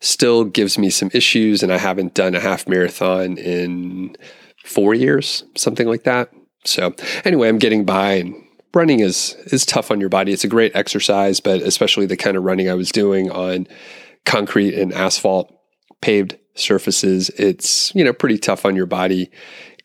still 0.00 0.44
gives 0.44 0.78
me 0.78 0.90
some 0.90 1.10
issues, 1.12 1.62
and 1.62 1.72
I 1.72 1.78
haven't 1.78 2.14
done 2.14 2.34
a 2.34 2.40
half 2.40 2.68
marathon 2.68 3.36
in 3.36 4.16
four 4.64 4.94
years, 4.94 5.44
something 5.56 5.86
like 5.86 6.04
that. 6.04 6.30
So 6.64 6.94
anyway, 7.24 7.48
I'm 7.48 7.58
getting 7.58 7.84
by 7.84 8.14
and 8.14 8.34
running 8.74 9.00
is 9.00 9.34
is 9.46 9.64
tough 9.64 9.90
on 9.90 10.00
your 10.00 10.08
body. 10.08 10.32
It's 10.32 10.44
a 10.44 10.48
great 10.48 10.74
exercise, 10.76 11.40
but 11.40 11.62
especially 11.62 12.06
the 12.06 12.16
kind 12.16 12.36
of 12.36 12.44
running 12.44 12.68
I 12.68 12.74
was 12.74 12.92
doing 12.92 13.30
on 13.30 13.66
concrete 14.24 14.74
and 14.74 14.92
asphalt 14.92 15.52
paved 16.00 16.36
surfaces, 16.54 17.30
it's, 17.30 17.94
you 17.94 18.04
know, 18.04 18.12
pretty 18.12 18.38
tough 18.38 18.64
on 18.64 18.76
your 18.76 18.86
body. 18.86 19.30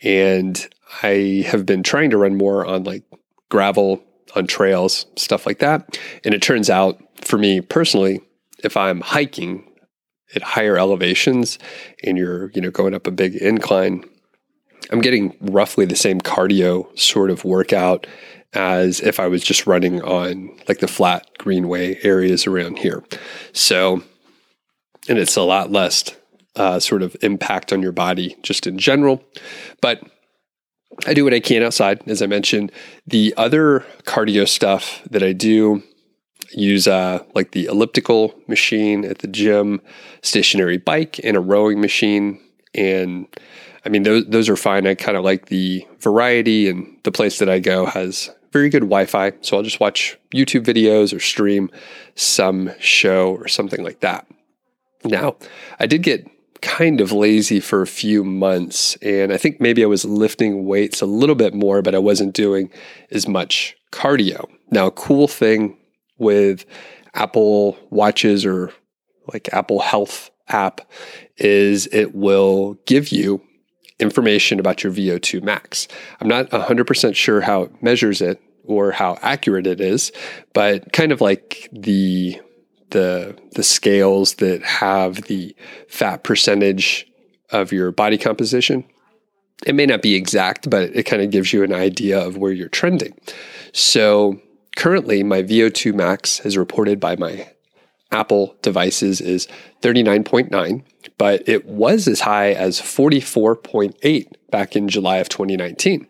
And 0.01 0.67
I 1.03 1.45
have 1.48 1.65
been 1.65 1.84
trying 1.84 2.10
to 2.12 2.17
run 2.17 2.38
more 2.38 2.65
on 2.65 2.84
like 2.84 3.03
gravel, 3.50 4.03
on 4.36 4.48
trails, 4.48 5.05
stuff 5.15 5.45
like 5.45 5.60
that. 5.60 5.98
And 6.24 6.34
it 6.34 6.41
turns 6.41 6.69
out 6.69 7.01
for 7.22 7.38
me 7.38 7.62
personally, 7.62 8.22
if 8.63 8.77
I'm 8.77 9.01
hiking 9.01 9.69
at 10.34 10.41
higher 10.41 10.77
elevations 10.77 11.60
and 12.03 12.17
you're, 12.17 12.51
you 12.51 12.62
know, 12.62 12.72
going 12.72 12.94
up 12.94 13.08
a 13.08 13.12
big 13.12 13.36
incline, 13.36 14.03
I'm 14.91 15.01
getting 15.01 15.36
roughly 15.41 15.86
the 15.86 15.96
same 15.96 16.22
cardio 16.22 16.98
sort 16.98 17.29
of 17.29 17.44
workout 17.44 18.08
as 18.53 19.01
if 19.01 19.20
I 19.20 19.27
was 19.27 19.44
just 19.44 19.67
running 19.67 20.01
on 20.01 20.50
like 20.67 20.79
the 20.79 20.88
flat 20.88 21.29
greenway 21.38 22.00
areas 22.03 22.48
around 22.48 22.79
here. 22.79 23.03
So, 23.51 24.03
and 25.10 25.17
it's 25.17 25.36
a 25.36 25.41
lot 25.41 25.72
less 25.72 26.15
uh, 26.55 26.79
sort 26.79 27.01
of 27.01 27.15
impact 27.22 27.74
on 27.74 27.82
your 27.82 27.91
body 27.91 28.38
just 28.41 28.65
in 28.65 28.77
general. 28.77 29.24
But 29.82 30.01
I 31.05 31.13
do 31.13 31.25
what 31.25 31.34
I 31.34 31.41
can 31.41 31.63
outside, 31.63 32.08
as 32.08 32.22
I 32.22 32.27
mentioned. 32.27 32.72
The 33.05 33.34
other 33.36 33.86
cardio 34.03 34.48
stuff 34.48 35.01
that 35.10 35.24
I 35.24 35.34
do 35.34 35.84
use 36.51 36.88
uh, 36.88 37.24
like 37.34 37.51
the 37.51 37.65
elliptical 37.65 38.36
machine 38.48 39.06
at 39.06 39.20
the 39.20 39.27
gym, 39.27 39.82
stationary 40.22 40.77
bike, 40.77 41.20
and 41.24 41.36
a 41.36 41.39
rowing 41.39 41.82
machine. 41.82 42.39
And 42.74 43.27
I 43.86 43.89
mean, 43.89 44.04
those 44.04 44.25
those 44.27 44.50
are 44.50 44.56
fine. 44.56 44.88
I 44.88 44.96
kind 44.96 45.18
of 45.18 45.24
like 45.24 45.48
the 45.48 45.86
variety, 46.00 46.70
and 46.70 46.98
the 47.04 47.12
place 47.12 47.39
that 47.39 47.50
I 47.50 47.60
go 47.60 47.86
has 47.86 48.30
very 48.51 48.70
good 48.70 48.84
Wi-Fi, 48.84 49.34
so 49.42 49.58
I'll 49.58 49.63
just 49.63 49.82
watch 49.82 50.18
YouTube 50.34 50.63
videos 50.63 51.13
or 51.13 51.20
stream 51.20 51.70
some 52.15 52.72
show 52.80 53.36
or 53.36 53.50
something 53.50 53.84
like 53.84 54.00
that. 54.00 54.25
Now, 55.04 55.36
I 55.77 55.88
did 55.88 56.04
get 56.04 56.25
kind 56.62 57.01
of 57.01 57.12
lazy 57.12 57.60
for 57.60 57.82
a 57.82 57.88
few 57.88 58.24
months, 58.24 58.96
and 59.01 59.34
I 59.34 59.38
think 59.38 59.60
maybe 59.60 59.84
I 59.84 59.88
was 59.88 60.06
lifting 60.06 60.65
weights 60.65 61.01
a 61.01 61.06
little 61.06 61.36
bit 61.36 61.54
more, 61.54 61.82
but 61.82 61.94
I 61.94 61.98
wasn't 61.98 62.34
doing 62.34 62.72
as 63.12 63.27
much 63.27 63.75
cardio. 63.92 64.46
Now, 64.72 64.88
a 64.88 64.92
cool 64.92 65.27
thing 65.27 65.77
with 66.17 66.65
Apple 67.13 67.77
Watches 67.89 68.45
or 68.45 68.72
like 69.31 69.50
Apple 69.53 69.79
Health 69.79 70.31
app 70.48 70.81
is 71.38 71.88
it 71.88 72.13
will 72.13 72.75
give 72.86 73.10
you 73.10 73.41
information 74.00 74.60
about 74.60 74.84
your 74.84 74.93
VO2 74.93 75.41
max. 75.43 75.88
I'm 76.19 76.27
not 76.27 76.50
100% 76.50 77.15
sure 77.15 77.41
how 77.41 77.63
it 77.63 77.84
measures 77.84 78.22
it 78.22 78.41
or 78.63 78.91
how 78.91 79.17
accurate 79.22 79.67
it 79.67 79.79
is, 79.79 80.12
but 80.53 80.91
kind 80.91 81.12
of 81.12 81.22
like 81.22 81.69
the 81.72 82.39
the 82.91 83.36
the 83.53 83.63
scales 83.63 84.36
that 84.36 84.63
have 84.63 85.24
the 85.24 85.55
fat 85.88 86.24
percentage 86.24 87.07
of 87.51 87.72
your 87.72 87.91
body 87.91 88.17
composition. 88.17 88.84
It 89.65 89.75
may 89.75 89.86
not 89.86 90.01
be 90.01 90.15
exact, 90.15 90.69
but 90.69 90.95
it 90.95 91.03
kind 91.03 91.22
of 91.22 91.31
gives 91.31 91.53
you 91.53 91.63
an 91.63 91.74
idea 91.74 92.19
of 92.19 92.38
where 92.38 92.51
you're 92.51 92.69
trending. 92.69 93.17
So 93.74 94.39
currently 94.75 95.24
my 95.24 95.41
VO2 95.41 95.94
max 95.94 96.39
as 96.41 96.58
reported 96.58 97.00
by 97.00 97.15
my 97.15 97.50
Apple 98.12 98.55
devices 98.62 99.20
is 99.20 99.48
39.9, 99.82 100.84
but 101.17 101.48
it 101.48 101.65
was 101.65 102.08
as 102.08 102.22
high 102.22 102.53
as 102.53 102.79
44.8 102.79 104.27
back 104.51 104.75
in 104.75 104.88
July 104.88 105.17
of 105.17 105.29
2019. 105.29 106.08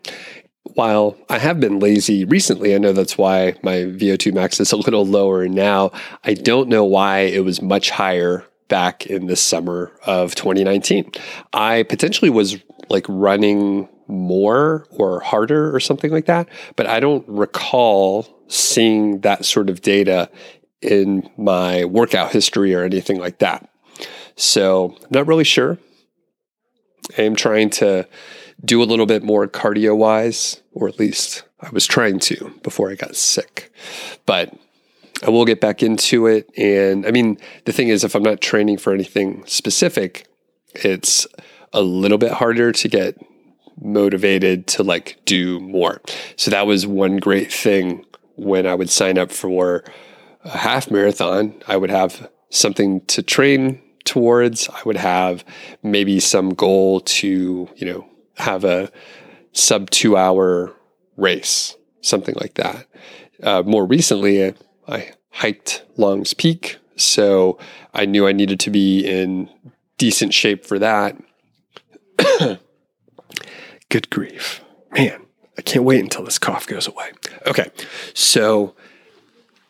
While 0.74 1.16
I 1.28 1.38
have 1.38 1.58
been 1.58 1.78
lazy 1.78 2.24
recently, 2.24 2.74
I 2.74 2.78
know 2.78 2.92
that's 2.92 3.16
why 3.16 3.54
my 3.62 3.76
VO2 3.76 4.34
max 4.34 4.60
is 4.60 4.72
a 4.72 4.76
little 4.76 5.06
lower 5.06 5.48
now. 5.48 5.90
I 6.24 6.34
don't 6.34 6.68
know 6.68 6.84
why 6.84 7.20
it 7.20 7.44
was 7.44 7.62
much 7.62 7.90
higher 7.90 8.44
back 8.68 9.06
in 9.06 9.26
the 9.26 9.36
summer 9.36 9.92
of 10.06 10.34
2019. 10.34 11.12
I 11.52 11.84
potentially 11.84 12.30
was 12.30 12.56
like 12.88 13.06
running 13.08 13.88
more 14.08 14.86
or 14.90 15.20
harder 15.20 15.74
or 15.74 15.80
something 15.80 16.10
like 16.10 16.26
that, 16.26 16.48
but 16.76 16.86
I 16.86 17.00
don't 17.00 17.26
recall 17.28 18.35
seeing 18.48 19.20
that 19.20 19.44
sort 19.44 19.70
of 19.70 19.80
data 19.80 20.30
in 20.80 21.28
my 21.36 21.84
workout 21.84 22.32
history 22.32 22.74
or 22.74 22.84
anything 22.84 23.18
like 23.18 23.38
that. 23.38 23.68
So, 24.36 24.96
I'm 25.02 25.08
not 25.10 25.26
really 25.26 25.44
sure. 25.44 25.78
I'm 27.16 27.36
trying 27.36 27.70
to 27.70 28.06
do 28.64 28.82
a 28.82 28.84
little 28.84 29.06
bit 29.06 29.22
more 29.22 29.46
cardio 29.46 29.96
wise, 29.96 30.62
or 30.72 30.88
at 30.88 30.98
least 30.98 31.44
I 31.60 31.70
was 31.70 31.86
trying 31.86 32.18
to 32.20 32.52
before 32.62 32.90
I 32.90 32.94
got 32.94 33.16
sick. 33.16 33.72
But 34.24 34.54
I 35.24 35.30
will 35.30 35.44
get 35.44 35.60
back 35.60 35.82
into 35.82 36.26
it. 36.26 36.50
And 36.56 37.06
I 37.06 37.10
mean, 37.10 37.38
the 37.64 37.72
thing 37.72 37.88
is, 37.88 38.04
if 38.04 38.14
I'm 38.14 38.22
not 38.22 38.40
training 38.40 38.78
for 38.78 38.92
anything 38.92 39.44
specific, 39.46 40.26
it's 40.74 41.26
a 41.72 41.82
little 41.82 42.18
bit 42.18 42.32
harder 42.32 42.72
to 42.72 42.88
get 42.88 43.18
motivated 43.80 44.66
to 44.66 44.82
like 44.82 45.18
do 45.24 45.60
more. 45.60 46.00
So 46.36 46.50
that 46.50 46.66
was 46.66 46.86
one 46.86 47.18
great 47.18 47.52
thing 47.52 48.04
when 48.36 48.66
I 48.66 48.74
would 48.74 48.90
sign 48.90 49.18
up 49.18 49.30
for 49.32 49.84
a 50.44 50.56
half 50.56 50.90
marathon. 50.90 51.54
I 51.66 51.76
would 51.76 51.90
have 51.90 52.30
something 52.50 53.04
to 53.06 53.22
train 53.22 53.82
towards. 54.04 54.68
I 54.68 54.80
would 54.84 54.96
have 54.96 55.44
maybe 55.82 56.20
some 56.20 56.50
goal 56.50 57.00
to, 57.00 57.68
you 57.74 57.86
know, 57.86 58.06
have 58.34 58.64
a 58.64 58.90
sub 59.52 59.90
two 59.90 60.16
hour 60.16 60.72
race, 61.16 61.76
something 62.00 62.34
like 62.40 62.54
that. 62.54 62.86
Uh, 63.42 63.62
more 63.64 63.84
recently, 63.84 64.54
I 64.88 65.12
hiked 65.30 65.84
Long's 65.96 66.34
Peak. 66.34 66.78
So 66.96 67.58
I 67.92 68.06
knew 68.06 68.26
I 68.26 68.32
needed 68.32 68.60
to 68.60 68.70
be 68.70 69.06
in 69.06 69.50
decent 69.98 70.32
shape 70.32 70.64
for 70.64 70.78
that. 70.78 71.16
Good 73.88 74.10
grief. 74.10 74.62
Man, 74.92 75.25
I 75.58 75.62
can't 75.62 75.84
wait 75.84 76.00
until 76.00 76.24
this 76.24 76.38
cough 76.38 76.66
goes 76.66 76.86
away. 76.86 77.12
Okay. 77.46 77.70
So 78.14 78.74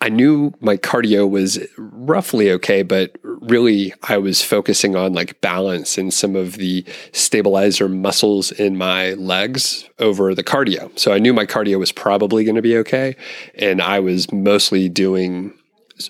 I 0.00 0.08
knew 0.08 0.52
my 0.60 0.76
cardio 0.76 1.28
was 1.28 1.58
roughly 1.78 2.50
okay, 2.52 2.82
but 2.82 3.16
really 3.22 3.94
I 4.02 4.18
was 4.18 4.42
focusing 4.42 4.94
on 4.94 5.14
like 5.14 5.40
balance 5.40 5.96
and 5.96 6.12
some 6.12 6.36
of 6.36 6.54
the 6.54 6.84
stabilizer 7.12 7.88
muscles 7.88 8.52
in 8.52 8.76
my 8.76 9.14
legs 9.14 9.88
over 9.98 10.34
the 10.34 10.44
cardio. 10.44 10.96
So 10.98 11.12
I 11.12 11.18
knew 11.18 11.32
my 11.32 11.46
cardio 11.46 11.78
was 11.78 11.92
probably 11.92 12.44
going 12.44 12.56
to 12.56 12.62
be 12.62 12.76
okay. 12.78 13.16
And 13.54 13.80
I 13.80 14.00
was 14.00 14.30
mostly 14.32 14.88
doing 14.88 15.54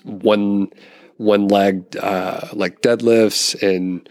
one 0.03 0.69
one 1.15 1.47
leg 1.47 1.97
uh, 1.97 2.47
like 2.53 2.81
deadlifts 2.81 3.59
and 3.63 4.07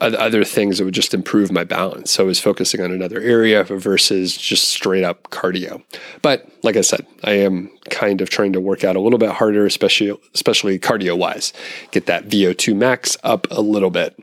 other 0.00 0.44
things 0.44 0.78
that 0.78 0.84
would 0.84 0.94
just 0.94 1.14
improve 1.14 1.52
my 1.52 1.64
balance. 1.64 2.10
So 2.10 2.24
I 2.24 2.26
was 2.26 2.40
focusing 2.40 2.80
on 2.80 2.90
another 2.90 3.20
area 3.20 3.62
versus 3.64 4.36
just 4.36 4.68
straight 4.68 5.04
up 5.04 5.24
cardio. 5.30 5.82
But 6.22 6.48
like 6.62 6.76
I 6.76 6.80
said, 6.80 7.06
I 7.22 7.32
am 7.32 7.70
kind 7.90 8.20
of 8.20 8.30
trying 8.30 8.52
to 8.54 8.60
work 8.60 8.82
out 8.82 8.96
a 8.96 9.00
little 9.00 9.18
bit 9.18 9.30
harder, 9.30 9.66
especially 9.66 10.18
especially 10.34 10.78
cardio 10.78 11.16
wise. 11.16 11.52
Get 11.90 12.06
that 12.06 12.28
VO2 12.28 12.74
max 12.74 13.16
up 13.22 13.46
a 13.50 13.60
little 13.60 13.90
bit. 13.90 14.18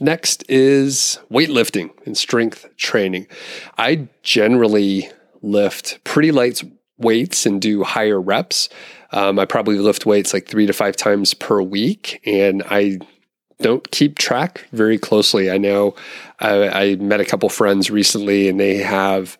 Next 0.00 0.44
is 0.48 1.18
weightlifting 1.30 1.90
and 2.06 2.16
strength 2.16 2.66
training. 2.76 3.26
I 3.76 4.08
generally 4.22 5.10
lift 5.42 6.02
pretty 6.04 6.32
light 6.32 6.62
weights 6.96 7.46
and 7.46 7.60
do 7.60 7.82
higher 7.82 8.20
reps. 8.20 8.68
Um, 9.12 9.38
I 9.38 9.44
probably 9.44 9.76
lift 9.78 10.06
weights 10.06 10.32
like 10.32 10.46
three 10.46 10.66
to 10.66 10.72
five 10.72 10.96
times 10.96 11.34
per 11.34 11.60
week, 11.60 12.20
and 12.24 12.62
I 12.70 12.98
don't 13.60 13.90
keep 13.90 14.18
track 14.18 14.66
very 14.72 14.98
closely. 14.98 15.50
I 15.50 15.58
know 15.58 15.94
I, 16.38 16.68
I 16.68 16.94
met 16.96 17.20
a 17.20 17.24
couple 17.24 17.48
friends 17.48 17.90
recently, 17.90 18.48
and 18.48 18.58
they 18.58 18.78
have 18.78 19.38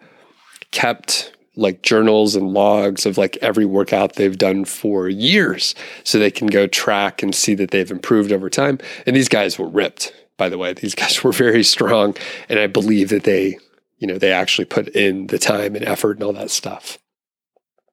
kept 0.70 1.32
like 1.56 1.82
journals 1.82 2.36
and 2.36 2.52
logs 2.52 3.06
of 3.06 3.18
like 3.18 3.36
every 3.42 3.66
workout 3.66 4.14
they've 4.14 4.38
done 4.38 4.64
for 4.64 5.08
years 5.08 5.74
so 6.04 6.18
they 6.18 6.30
can 6.30 6.46
go 6.46 6.66
track 6.66 7.22
and 7.22 7.34
see 7.34 7.54
that 7.54 7.70
they've 7.70 7.90
improved 7.90 8.32
over 8.32 8.48
time. 8.48 8.78
And 9.06 9.16
these 9.16 9.28
guys 9.28 9.58
were 9.58 9.68
ripped, 9.68 10.14
by 10.36 10.48
the 10.48 10.58
way. 10.58 10.72
These 10.72 10.94
guys 10.94 11.22
were 11.24 11.32
very 11.32 11.64
strong. 11.64 12.16
And 12.48 12.58
I 12.58 12.66
believe 12.66 13.08
that 13.10 13.24
they, 13.24 13.58
you 13.98 14.06
know, 14.06 14.18
they 14.18 14.32
actually 14.32 14.64
put 14.64 14.88
in 14.88 15.26
the 15.26 15.38
time 15.38 15.74
and 15.74 15.84
effort 15.84 16.16
and 16.16 16.22
all 16.22 16.32
that 16.34 16.50
stuff. 16.50 16.98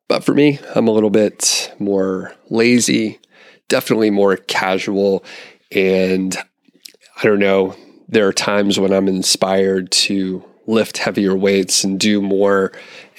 But 0.08 0.24
for 0.24 0.34
me, 0.34 0.60
I'm 0.74 0.88
a 0.88 0.92
little 0.92 1.10
bit 1.10 1.74
more 1.80 2.34
lazy, 2.50 3.20
definitely 3.68 4.10
more 4.10 4.38
casual. 4.38 5.26
And 5.72 6.36
I 7.18 7.24
don't 7.24 7.40
know, 7.40 7.76
there 8.08 8.28
are 8.28 8.34
times 8.34 8.80
when 8.80 8.94
I'm 8.94 9.08
inspired 9.08 9.92
to 9.92 10.44
lift 10.66 10.98
heavier 10.98 11.36
weights 11.36 11.84
and 11.84 12.00
do 12.00 12.22
more. 12.22 12.72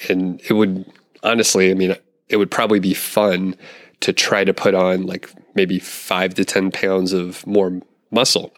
And 0.07 0.41
it 0.49 0.53
would 0.53 0.85
honestly, 1.23 1.71
I 1.71 1.73
mean, 1.73 1.95
it 2.27 2.37
would 2.37 2.51
probably 2.51 2.79
be 2.79 2.93
fun 2.93 3.55
to 4.01 4.13
try 4.13 4.43
to 4.43 4.53
put 4.53 4.73
on 4.73 5.05
like 5.05 5.29
maybe 5.55 5.79
five 5.79 6.35
to 6.35 6.45
10 6.45 6.71
pounds 6.71 7.11
of 7.11 7.45
more 7.45 7.81
muscle. 8.11 8.53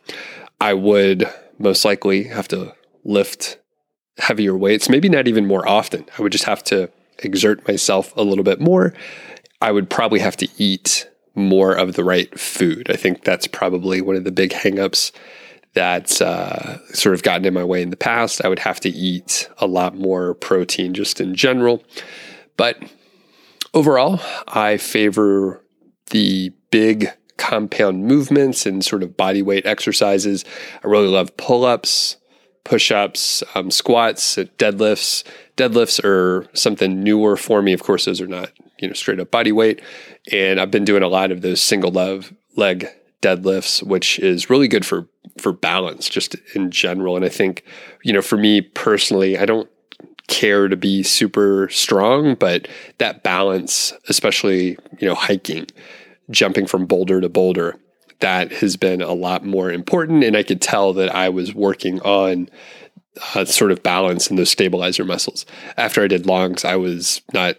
I 0.59 0.73
would 0.73 1.27
most 1.57 1.83
likely 1.85 2.25
have 2.25 2.47
to 2.49 2.75
lift 3.03 3.57
heavier 4.17 4.55
weights, 4.55 4.89
maybe 4.89 5.09
not 5.09 5.27
even 5.27 5.47
more 5.47 5.67
often. 5.67 6.05
I 6.17 6.21
would 6.21 6.31
just 6.31 6.43
have 6.43 6.63
to 6.65 6.91
exert 7.19 7.67
myself 7.67 8.15
a 8.15 8.23
little 8.23 8.43
bit 8.43 8.59
more, 8.59 8.93
I 9.61 9.71
would 9.71 9.89
probably 9.89 10.19
have 10.19 10.37
to 10.37 10.47
eat 10.57 11.07
more 11.35 11.73
of 11.73 11.93
the 11.93 12.03
right 12.03 12.37
food. 12.39 12.89
I 12.89 12.95
think 12.95 13.23
that's 13.23 13.47
probably 13.47 14.01
one 14.01 14.15
of 14.15 14.23
the 14.23 14.31
big 14.31 14.51
hangups 14.51 15.11
that's 15.73 16.21
uh, 16.21 16.79
sort 16.93 17.15
of 17.15 17.23
gotten 17.23 17.45
in 17.45 17.53
my 17.53 17.63
way 17.63 17.81
in 17.81 17.89
the 17.89 17.97
past. 17.97 18.43
I 18.43 18.49
would 18.49 18.59
have 18.59 18.79
to 18.81 18.89
eat 18.89 19.49
a 19.57 19.67
lot 19.67 19.95
more 19.95 20.33
protein 20.33 20.93
just 20.93 21.21
in 21.21 21.33
general. 21.33 21.83
But 22.57 22.77
overall, 23.73 24.19
I 24.47 24.77
favor 24.77 25.63
the 26.09 26.51
big 26.71 27.09
compound 27.37 28.05
movements 28.05 28.65
and 28.65 28.83
sort 28.83 29.01
of 29.01 29.15
body 29.15 29.41
weight 29.41 29.65
exercises. 29.65 30.43
I 30.83 30.87
really 30.87 31.07
love 31.07 31.35
pull 31.37 31.63
ups, 31.63 32.17
push 32.65 32.91
ups, 32.91 33.41
um, 33.55 33.71
squats, 33.71 34.35
deadlifts. 34.35 35.23
Deadlifts 35.55 36.03
are 36.03 36.47
something 36.53 37.01
newer 37.01 37.37
for 37.37 37.61
me. 37.61 37.73
Of 37.73 37.83
course, 37.83 38.05
those 38.05 38.21
are 38.21 38.27
not 38.27 38.51
you 38.81 38.87
know 38.87 38.93
straight 38.93 39.19
up 39.19 39.31
body 39.31 39.51
weight, 39.51 39.81
and 40.31 40.59
I've 40.59 40.71
been 40.71 40.85
doing 40.85 41.03
a 41.03 41.07
lot 41.07 41.31
of 41.31 41.41
those 41.41 41.61
single 41.61 41.91
leg 41.91 42.35
leg 42.55 42.87
deadlifts, 43.21 43.83
which 43.83 44.19
is 44.19 44.49
really 44.49 44.67
good 44.67 44.85
for 44.85 45.07
for 45.37 45.53
balance 45.53 46.09
just 46.09 46.35
in 46.55 46.71
general. 46.71 47.15
And 47.15 47.23
I 47.23 47.29
think 47.29 47.63
you 48.03 48.13
know 48.13 48.21
for 48.21 48.37
me 48.37 48.61
personally, 48.61 49.37
I 49.37 49.45
don't 49.45 49.69
care 50.27 50.67
to 50.67 50.77
be 50.77 51.03
super 51.03 51.67
strong, 51.69 52.35
but 52.35 52.67
that 52.97 53.23
balance, 53.23 53.93
especially 54.09 54.77
you 54.99 55.07
know 55.07 55.15
hiking, 55.15 55.67
jumping 56.29 56.67
from 56.67 56.85
boulder 56.85 57.21
to 57.21 57.29
boulder, 57.29 57.77
that 58.21 58.51
has 58.53 58.77
been 58.77 59.01
a 59.01 59.13
lot 59.13 59.45
more 59.45 59.71
important. 59.71 60.23
And 60.23 60.37
I 60.37 60.43
could 60.43 60.61
tell 60.61 60.93
that 60.93 61.13
I 61.13 61.29
was 61.29 61.53
working 61.53 61.99
on 62.01 62.49
uh, 63.35 63.45
sort 63.45 63.71
of 63.71 63.83
balance 63.83 64.29
in 64.29 64.37
those 64.37 64.49
stabilizer 64.49 65.03
muscles. 65.03 65.45
After 65.77 66.01
I 66.01 66.07
did 66.07 66.25
longs, 66.25 66.63
I 66.63 66.77
was 66.77 67.21
not, 67.33 67.57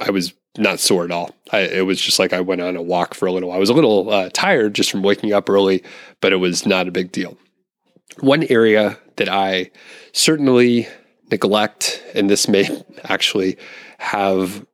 I 0.00 0.10
was 0.10 0.34
not 0.58 0.80
sore 0.80 1.04
at 1.04 1.10
all. 1.10 1.34
I, 1.52 1.60
it 1.60 1.86
was 1.86 2.00
just 2.00 2.18
like 2.18 2.32
I 2.32 2.40
went 2.40 2.60
on 2.60 2.76
a 2.76 2.82
walk 2.82 3.14
for 3.14 3.26
a 3.26 3.32
little. 3.32 3.48
While. 3.50 3.56
I 3.56 3.60
was 3.60 3.70
a 3.70 3.74
little 3.74 4.10
uh, 4.10 4.30
tired 4.32 4.74
just 4.74 4.90
from 4.90 5.02
waking 5.02 5.32
up 5.32 5.48
early, 5.48 5.82
but 6.20 6.32
it 6.32 6.36
was 6.36 6.66
not 6.66 6.88
a 6.88 6.92
big 6.92 7.12
deal. 7.12 7.36
One 8.20 8.44
area 8.44 8.98
that 9.16 9.28
I 9.28 9.70
certainly 10.12 10.88
neglect, 11.30 12.02
and 12.14 12.28
this 12.28 12.48
may 12.48 12.68
actually 13.04 13.56
have 13.98 14.66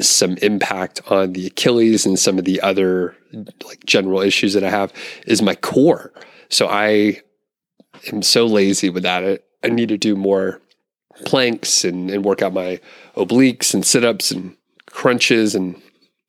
some 0.00 0.36
impact 0.38 1.00
on 1.10 1.32
the 1.32 1.46
Achilles 1.46 2.06
and 2.06 2.18
some 2.18 2.38
of 2.38 2.44
the 2.44 2.60
other 2.60 3.16
like 3.64 3.84
general 3.84 4.20
issues 4.20 4.54
that 4.54 4.64
I 4.64 4.70
have 4.70 4.92
is 5.26 5.42
my 5.42 5.54
core. 5.54 6.12
So 6.50 6.68
I 6.68 7.20
am 8.12 8.22
so 8.22 8.46
lazy 8.46 8.90
with 8.90 9.02
that. 9.02 9.42
I 9.64 9.68
need 9.68 9.88
to 9.88 9.98
do 9.98 10.14
more 10.14 10.60
planks 11.24 11.84
and, 11.84 12.10
and 12.10 12.24
work 12.24 12.42
out 12.42 12.52
my 12.52 12.80
obliques 13.16 13.74
and 13.74 13.84
sit 13.84 14.04
ups 14.04 14.30
and 14.30 14.56
crunches 14.98 15.54
and 15.54 15.80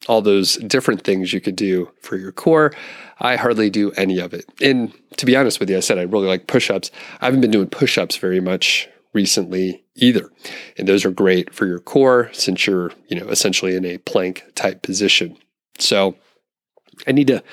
all 0.08 0.22
those 0.22 0.58
different 0.58 1.04
things 1.04 1.34
you 1.34 1.42
could 1.42 1.56
do 1.56 1.90
for 2.04 2.18
your 2.18 2.32
core. 2.32 2.72
I 3.20 3.36
hardly 3.36 3.72
do 3.72 3.92
any 3.94 4.20
of 4.20 4.32
it. 4.32 4.46
And 4.62 4.94
to 5.18 5.26
be 5.26 5.36
honest 5.36 5.60
with 5.60 5.72
you, 5.72 5.78
I 5.78 5.80
said 5.80 5.98
I 5.98 6.04
really 6.04 6.28
like 6.28 6.46
push 6.46 6.70
ups. 6.70 6.92
I 7.20 7.26
haven't 7.26 7.42
been 7.42 7.50
doing 7.50 7.68
push 7.68 7.98
ups 7.98 8.18
very 8.18 8.40
much 8.40 8.88
recently 9.12 9.84
either. 9.96 10.30
And 10.78 10.88
those 10.88 11.04
are 11.04 11.10
great 11.10 11.52
for 11.52 11.66
your 11.66 11.80
core 11.80 12.30
since 12.32 12.68
you're, 12.68 12.92
you 13.08 13.20
know, 13.20 13.28
essentially 13.30 13.76
in 13.76 13.86
a 13.86 13.98
plank 13.98 14.44
type 14.54 14.84
position. 14.84 15.36
So 15.80 16.16
I 17.08 17.12
need 17.12 17.28
to 17.28 17.44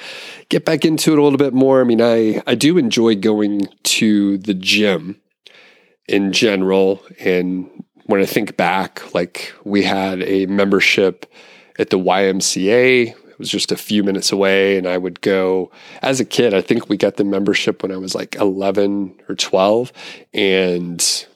get 0.51 0.67
back 0.67 0.85
into 0.85 1.15
it 1.15 1.19
a 1.19 1.23
little 1.23 1.39
bit 1.39 1.55
more. 1.55 1.81
I 1.81 1.85
mean, 1.85 2.03
I, 2.03 2.43
I 2.47 2.55
do 2.57 2.77
enjoy 2.77 3.17
going 3.17 3.63
to 3.85 4.37
the 4.37 4.55
gym 4.55 5.19
in 6.07 6.33
general. 6.33 7.03
And 7.19 7.86
when 8.07 8.21
I 8.21 8.27
think 8.27 8.57
back, 8.57 9.15
like 9.15 9.53
we 9.65 9.83
had 9.83 10.23
a 10.23 10.47
membership 10.47 11.27
at 11.79 11.91
the 11.91 11.99
YMCA. 11.99 13.09
It 13.09 13.39
was 13.39 13.51
just 13.51 13.71
a 13.71 13.77
few 13.77 14.03
minutes 14.03 14.33
away, 14.33 14.79
and 14.79 14.87
I 14.87 14.97
would 14.97 15.21
go 15.21 15.71
as 16.01 16.21
a 16.21 16.25
kid. 16.25 16.55
I 16.55 16.63
think 16.63 16.89
we 16.89 16.97
got 16.97 17.17
the 17.17 17.25
membership 17.25 17.83
when 17.83 17.93
I 17.93 17.99
was 17.99 18.15
like 18.15 18.35
11 18.37 19.21
or 19.29 19.35
12 19.35 19.93
and 20.33 21.27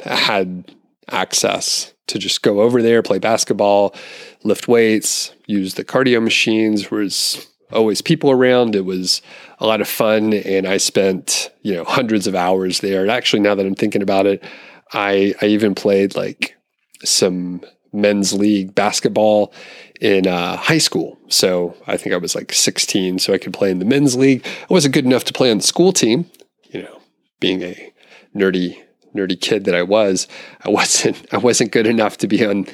had 0.00 0.74
access 1.10 1.92
to 2.08 2.18
just 2.18 2.42
go 2.42 2.60
over 2.60 2.82
there, 2.82 3.02
play 3.02 3.18
basketball, 3.18 3.94
lift 4.42 4.66
weights, 4.66 5.32
use 5.46 5.74
the 5.74 5.84
cardio 5.84 6.22
machines. 6.22 6.88
There 6.88 6.98
was 6.98 7.46
always 7.72 8.02
people 8.02 8.30
around. 8.30 8.74
It 8.74 8.84
was 8.84 9.22
a 9.58 9.66
lot 9.66 9.80
of 9.80 9.88
fun, 9.88 10.32
and 10.32 10.66
I 10.66 10.78
spent 10.78 11.50
you 11.62 11.74
know 11.74 11.84
hundreds 11.84 12.26
of 12.26 12.34
hours 12.34 12.80
there. 12.80 13.02
And 13.02 13.10
actually, 13.10 13.40
now 13.40 13.54
that 13.54 13.64
I'm 13.64 13.74
thinking 13.74 14.02
about 14.02 14.26
it, 14.26 14.42
I 14.92 15.34
I 15.40 15.46
even 15.46 15.74
played 15.74 16.16
like 16.16 16.56
some 17.04 17.62
men's 17.92 18.32
league 18.32 18.74
basketball 18.74 19.52
in 20.00 20.26
uh, 20.26 20.56
high 20.56 20.78
school. 20.78 21.18
So 21.28 21.76
I 21.86 21.96
think 21.96 22.12
I 22.12 22.18
was 22.18 22.34
like 22.34 22.52
16, 22.52 23.20
so 23.20 23.32
I 23.32 23.38
could 23.38 23.54
play 23.54 23.70
in 23.70 23.78
the 23.78 23.84
men's 23.84 24.16
league. 24.16 24.44
I 24.44 24.66
wasn't 24.68 24.94
good 24.94 25.04
enough 25.04 25.24
to 25.24 25.32
play 25.32 25.50
on 25.50 25.58
the 25.58 25.62
school 25.62 25.92
team, 25.92 26.28
you 26.64 26.82
know, 26.82 27.00
being 27.40 27.62
a 27.62 27.92
nerdy 28.34 28.80
nerdy 29.14 29.40
kid 29.40 29.64
that 29.64 29.76
I 29.76 29.82
was, 29.82 30.26
I 30.64 30.70
wasn't 30.78 31.26
I 31.32 31.38
wasn't 31.38 31.72
good 31.72 31.86
enough 31.86 32.18
to 32.18 32.26
be 32.26 32.44
on 32.44 32.66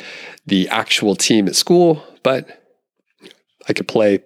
the 0.46 0.68
actual 0.68 1.14
team 1.14 1.46
at 1.46 1.56
school, 1.56 2.02
but 2.22 2.48
I 3.68 3.72
could 3.72 3.88
play 3.88 4.20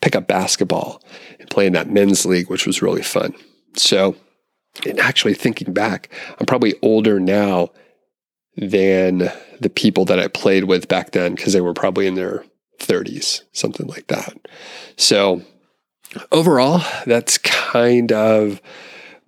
pick 0.00 0.16
up 0.16 0.26
basketball 0.26 1.00
and 1.38 1.48
play 1.48 1.66
in 1.66 1.72
that 1.72 1.88
men's 1.88 2.26
league, 2.26 2.50
which 2.50 2.66
was 2.66 2.82
really 2.82 3.02
fun. 3.02 3.34
So, 3.76 4.16
and 4.86 4.98
actually 4.98 5.34
thinking 5.34 5.72
back, 5.72 6.08
I'm 6.38 6.46
probably 6.46 6.74
older 6.82 7.20
now 7.20 7.70
than 8.56 9.30
the 9.60 9.70
people 9.70 10.04
that 10.06 10.18
I 10.18 10.28
played 10.28 10.64
with 10.64 10.88
back 10.88 11.12
then 11.12 11.34
because 11.34 11.52
they 11.52 11.60
were 11.60 11.74
probably 11.74 12.06
in 12.06 12.14
their 12.14 12.44
30s, 12.78 13.42
something 13.52 13.86
like 13.86 14.08
that. 14.08 14.36
So, 14.96 15.42
overall, 16.30 16.82
that's 17.06 17.38
kind 17.38 18.12
of 18.12 18.60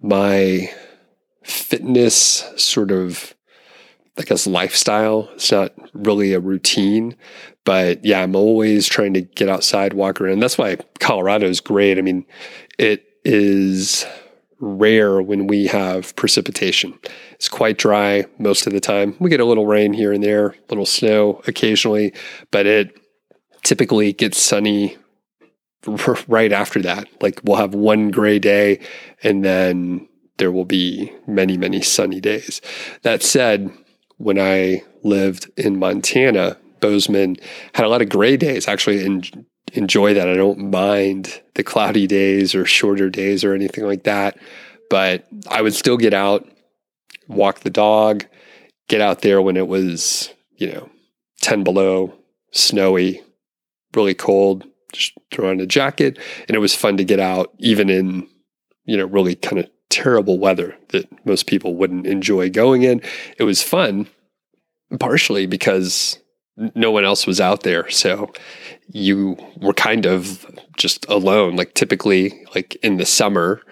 my 0.03 0.71
fitness 1.43 2.45
sort 2.57 2.91
of, 2.91 3.35
I 4.19 4.23
guess, 4.23 4.47
lifestyle. 4.47 5.31
It's 5.35 5.53
not 5.53 5.73
really 5.95 6.33
a 6.33 6.41
routine, 6.41 7.17
but 7.65 8.05
yeah, 8.05 8.23
I'm 8.23 8.37
always 8.37 8.87
trying 8.87 9.15
to 9.15 9.23
get 9.23 9.49
outside, 9.49 9.95
walk 9.95 10.21
around. 10.21 10.41
That's 10.41 10.59
why 10.59 10.77
Colorado 11.01 11.47
is 11.47 11.61
great. 11.61 11.99
I 11.99 12.03
mean, 12.03 12.27
it 12.79 13.05
is 13.25 14.05
rare 14.65 15.21
when 15.21 15.47
we 15.47 15.67
have 15.67 16.17
precipitation. 16.17 16.99
It's 17.33 17.49
quite 17.49 17.79
dry 17.79 18.25
most 18.39 18.67
of 18.67 18.73
the 18.73 18.81
time. 18.81 19.15
We 19.19 19.31
get 19.31 19.41
a 19.41 19.45
little 19.45 19.67
rain 19.67 19.93
here 19.93 20.13
and 20.13 20.25
there, 20.25 20.49
a 20.49 20.55
little 20.71 20.87
snow 20.87 21.43
occasionally, 21.47 22.13
but 22.51 22.67
it 22.67 22.97
typically 23.63 24.13
gets 24.13 24.41
sunny 24.41 24.97
right 26.29 26.53
after 26.53 26.81
that. 26.83 27.07
Like 27.21 27.41
we'll 27.45 27.59
have 27.59 27.75
one 27.75 28.11
gray 28.11 28.39
day 28.39 28.81
and 29.23 29.45
then 29.45 30.09
there 30.39 30.51
will 30.51 30.65
be 30.65 31.13
many, 31.27 31.57
many 31.57 31.81
sunny 31.83 32.21
days. 32.21 32.61
That 33.03 33.23
said, 33.23 33.71
when 34.17 34.39
I 34.39 34.83
lived 35.03 35.51
in 35.57 35.79
Montana, 35.79 36.57
Bozeman 36.81 37.37
had 37.75 37.85
a 37.85 37.89
lot 37.89 38.03
of 38.03 38.09
gray 38.09 38.37
days. 38.37 38.67
Actually, 38.67 39.05
en- 39.05 39.47
enjoy 39.75 40.15
that. 40.15 40.29
I 40.29 40.35
don't 40.35 40.71
mind 40.71 41.43
the 41.55 41.63
cloudy 41.63 42.07
days 42.07 42.55
or 42.55 42.65
shorter 42.65 43.11
days 43.11 43.45
or 43.45 43.55
anything 43.55 43.85
like 43.85 44.05
that. 44.05 44.39
But 44.91 45.27
I 45.51 45.63
would 45.63 45.75
still 45.75 45.97
get 45.97 46.15
out, 46.15 46.49
walk 47.29 47.61
the 47.61 47.71
dog, 47.71 48.25
get 48.89 49.01
out 49.01 49.23
there 49.23 49.43
when 49.43 49.57
it 49.57 49.69
was, 49.69 50.33
you 50.57 50.73
know, 50.73 50.89
10 51.43 51.65
below, 51.65 52.15
snowy, 52.53 53.23
really 53.95 54.15
cold, 54.15 54.65
just 54.93 55.13
throw 55.31 55.51
on 55.51 55.61
a 55.61 55.67
jacket. 55.67 56.19
And 56.49 56.55
it 56.55 56.61
was 56.61 56.75
fun 56.75 56.97
to 56.99 57.05
get 57.05 57.21
out, 57.21 57.53
even 57.59 57.91
in, 57.91 58.29
you 58.85 58.97
know, 58.97 59.07
really 59.07 59.35
kind 59.35 59.59
of 59.59 59.69
terrible 59.91 60.39
weather 60.39 60.77
that 60.91 61.07
most 61.27 61.47
people 61.47 61.75
wouldn't 61.75 62.07
enjoy 62.07 62.51
going 62.51 62.83
in. 62.83 63.01
It 63.39 63.45
was 63.45 63.63
fun, 63.63 64.07
partially 65.01 65.47
because 65.47 66.19
no 66.57 66.91
one 66.91 67.05
else 67.05 67.27
was 67.27 67.41
out 67.41 67.63
there. 67.63 67.89
So 67.91 68.33
you 68.89 69.37
were 69.61 69.75
kind 69.75 70.07
of 70.07 70.47
just 70.77 71.09
alone. 71.09 71.57
Like 71.57 71.75
typically, 71.75 72.45
like 72.55 72.77
in 72.77 72.97
the 72.97 73.07
summer, 73.07 73.63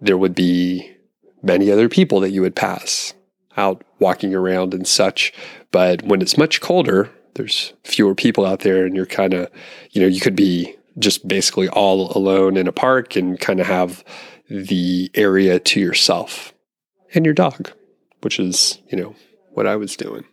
there 0.00 0.18
would 0.18 0.34
be 0.34 0.94
many 1.42 1.70
other 1.70 1.88
people 1.88 2.20
that 2.20 2.30
you 2.30 2.42
would 2.42 2.56
pass 2.56 3.14
out 3.56 3.82
walking 3.98 4.34
around 4.34 4.74
and 4.74 4.86
such. 4.86 5.32
But 5.72 6.02
when 6.02 6.22
it's 6.22 6.38
much 6.38 6.60
colder, 6.60 7.10
there's 7.34 7.72
fewer 7.84 8.14
people 8.14 8.46
out 8.46 8.60
there 8.60 8.86
and 8.86 8.94
you're 8.94 9.06
kind 9.06 9.34
of, 9.34 9.50
you 9.90 10.00
know, 10.00 10.08
you 10.08 10.20
could 10.20 10.36
be 10.36 10.76
just 10.98 11.26
basically 11.26 11.68
all 11.68 12.16
alone 12.16 12.56
in 12.56 12.66
a 12.66 12.72
park 12.72 13.16
and 13.16 13.38
kind 13.38 13.60
of 13.60 13.66
have 13.66 14.04
the 14.48 15.10
area 15.14 15.58
to 15.60 15.80
yourself 15.80 16.52
and 17.14 17.24
your 17.24 17.34
dog, 17.34 17.70
which 18.22 18.40
is, 18.40 18.78
you 18.88 18.98
know, 18.98 19.14
what 19.52 19.66
I 19.66 19.76
was 19.76 19.96
doing. 19.96 20.24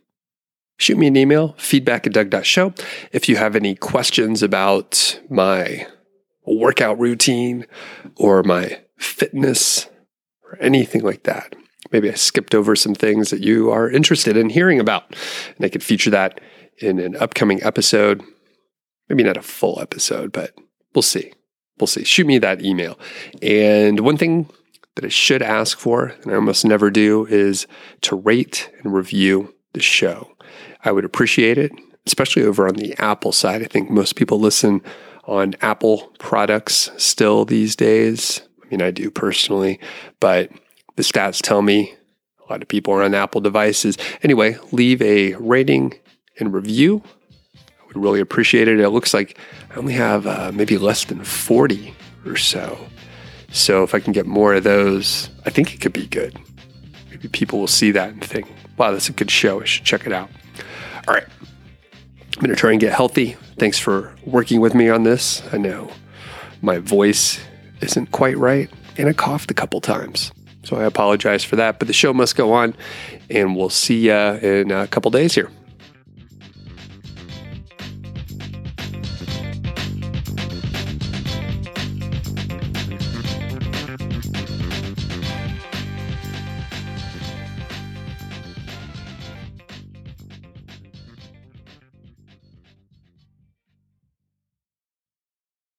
Shoot 0.78 0.98
me 0.98 1.06
an 1.06 1.16
email, 1.16 1.54
feedback 1.58 2.06
at 2.06 2.12
doug.show. 2.12 2.74
If 3.12 3.28
you 3.28 3.36
have 3.36 3.56
any 3.56 3.74
questions 3.74 4.42
about 4.42 5.20
my 5.30 5.86
workout 6.46 6.98
routine 6.98 7.66
or 8.16 8.42
my 8.42 8.80
fitness 8.98 9.88
or 10.44 10.58
anything 10.60 11.02
like 11.02 11.22
that, 11.22 11.56
maybe 11.92 12.10
I 12.10 12.14
skipped 12.14 12.54
over 12.54 12.76
some 12.76 12.94
things 12.94 13.30
that 13.30 13.42
you 13.42 13.70
are 13.70 13.90
interested 13.90 14.36
in 14.36 14.50
hearing 14.50 14.78
about, 14.78 15.16
and 15.56 15.64
I 15.64 15.70
could 15.70 15.82
feature 15.82 16.10
that 16.10 16.40
in 16.78 16.98
an 16.98 17.16
upcoming 17.16 17.62
episode. 17.62 18.22
Maybe 19.08 19.22
not 19.22 19.38
a 19.38 19.42
full 19.42 19.80
episode, 19.80 20.30
but 20.30 20.52
we'll 20.94 21.02
see. 21.02 21.32
We'll 21.78 21.86
see. 21.86 22.04
Shoot 22.04 22.26
me 22.26 22.38
that 22.38 22.62
email. 22.62 22.98
And 23.40 24.00
one 24.00 24.16
thing 24.16 24.50
that 24.94 25.04
I 25.04 25.08
should 25.08 25.42
ask 25.42 25.78
for, 25.78 26.14
and 26.22 26.32
I 26.32 26.34
almost 26.34 26.64
never 26.64 26.90
do, 26.90 27.26
is 27.26 27.66
to 28.02 28.16
rate 28.16 28.70
and 28.82 28.92
review 28.92 29.54
the 29.72 29.80
show. 29.80 30.35
I 30.84 30.92
would 30.92 31.04
appreciate 31.04 31.58
it, 31.58 31.72
especially 32.06 32.44
over 32.44 32.68
on 32.68 32.74
the 32.74 32.94
Apple 32.98 33.32
side. 33.32 33.62
I 33.62 33.66
think 33.66 33.90
most 33.90 34.16
people 34.16 34.38
listen 34.38 34.82
on 35.24 35.54
Apple 35.60 36.12
products 36.18 36.90
still 36.96 37.44
these 37.44 37.76
days. 37.76 38.42
I 38.62 38.68
mean, 38.70 38.82
I 38.82 38.90
do 38.90 39.10
personally, 39.10 39.80
but 40.20 40.50
the 40.96 41.02
stats 41.02 41.42
tell 41.42 41.62
me 41.62 41.94
a 42.48 42.52
lot 42.52 42.62
of 42.62 42.68
people 42.68 42.94
are 42.94 43.02
on 43.02 43.14
Apple 43.14 43.40
devices. 43.40 43.98
Anyway, 44.22 44.56
leave 44.72 45.02
a 45.02 45.34
rating 45.34 45.94
and 46.38 46.52
review. 46.52 47.02
I 47.54 47.86
would 47.88 47.96
really 47.96 48.20
appreciate 48.20 48.68
it. 48.68 48.78
It 48.78 48.90
looks 48.90 49.12
like 49.12 49.38
I 49.70 49.74
only 49.74 49.94
have 49.94 50.26
uh, 50.26 50.52
maybe 50.54 50.78
less 50.78 51.04
than 51.04 51.24
40 51.24 51.94
or 52.24 52.36
so. 52.36 52.78
So 53.50 53.82
if 53.82 53.94
I 53.94 54.00
can 54.00 54.12
get 54.12 54.26
more 54.26 54.54
of 54.54 54.64
those, 54.64 55.30
I 55.44 55.50
think 55.50 55.74
it 55.74 55.80
could 55.80 55.92
be 55.92 56.06
good. 56.06 56.38
Maybe 57.10 57.28
people 57.28 57.58
will 57.58 57.66
see 57.66 57.90
that 57.92 58.10
and 58.10 58.24
think, 58.24 58.52
wow, 58.76 58.92
that's 58.92 59.08
a 59.08 59.12
good 59.12 59.30
show. 59.30 59.60
I 59.60 59.64
should 59.64 59.84
check 59.84 60.06
it 60.06 60.12
out. 60.12 60.28
All 61.08 61.14
right. 61.14 61.26
I'm 62.36 62.40
going 62.40 62.50
to 62.50 62.56
try 62.56 62.72
and 62.72 62.80
get 62.80 62.92
healthy. 62.92 63.36
Thanks 63.58 63.78
for 63.78 64.14
working 64.24 64.60
with 64.60 64.74
me 64.74 64.88
on 64.88 65.04
this. 65.04 65.42
I 65.52 65.56
know 65.56 65.90
my 66.60 66.78
voice 66.78 67.40
isn't 67.80 68.12
quite 68.12 68.36
right, 68.36 68.70
and 68.98 69.08
I 69.08 69.12
coughed 69.12 69.50
a 69.50 69.54
couple 69.54 69.80
times. 69.80 70.32
So 70.64 70.76
I 70.76 70.84
apologize 70.84 71.44
for 71.44 71.56
that, 71.56 71.78
but 71.78 71.86
the 71.86 71.94
show 71.94 72.12
must 72.12 72.34
go 72.34 72.52
on, 72.52 72.74
and 73.30 73.56
we'll 73.56 73.70
see 73.70 74.06
you 74.06 74.12
in 74.12 74.70
a 74.70 74.86
couple 74.88 75.10
days 75.10 75.34
here. 75.34 75.50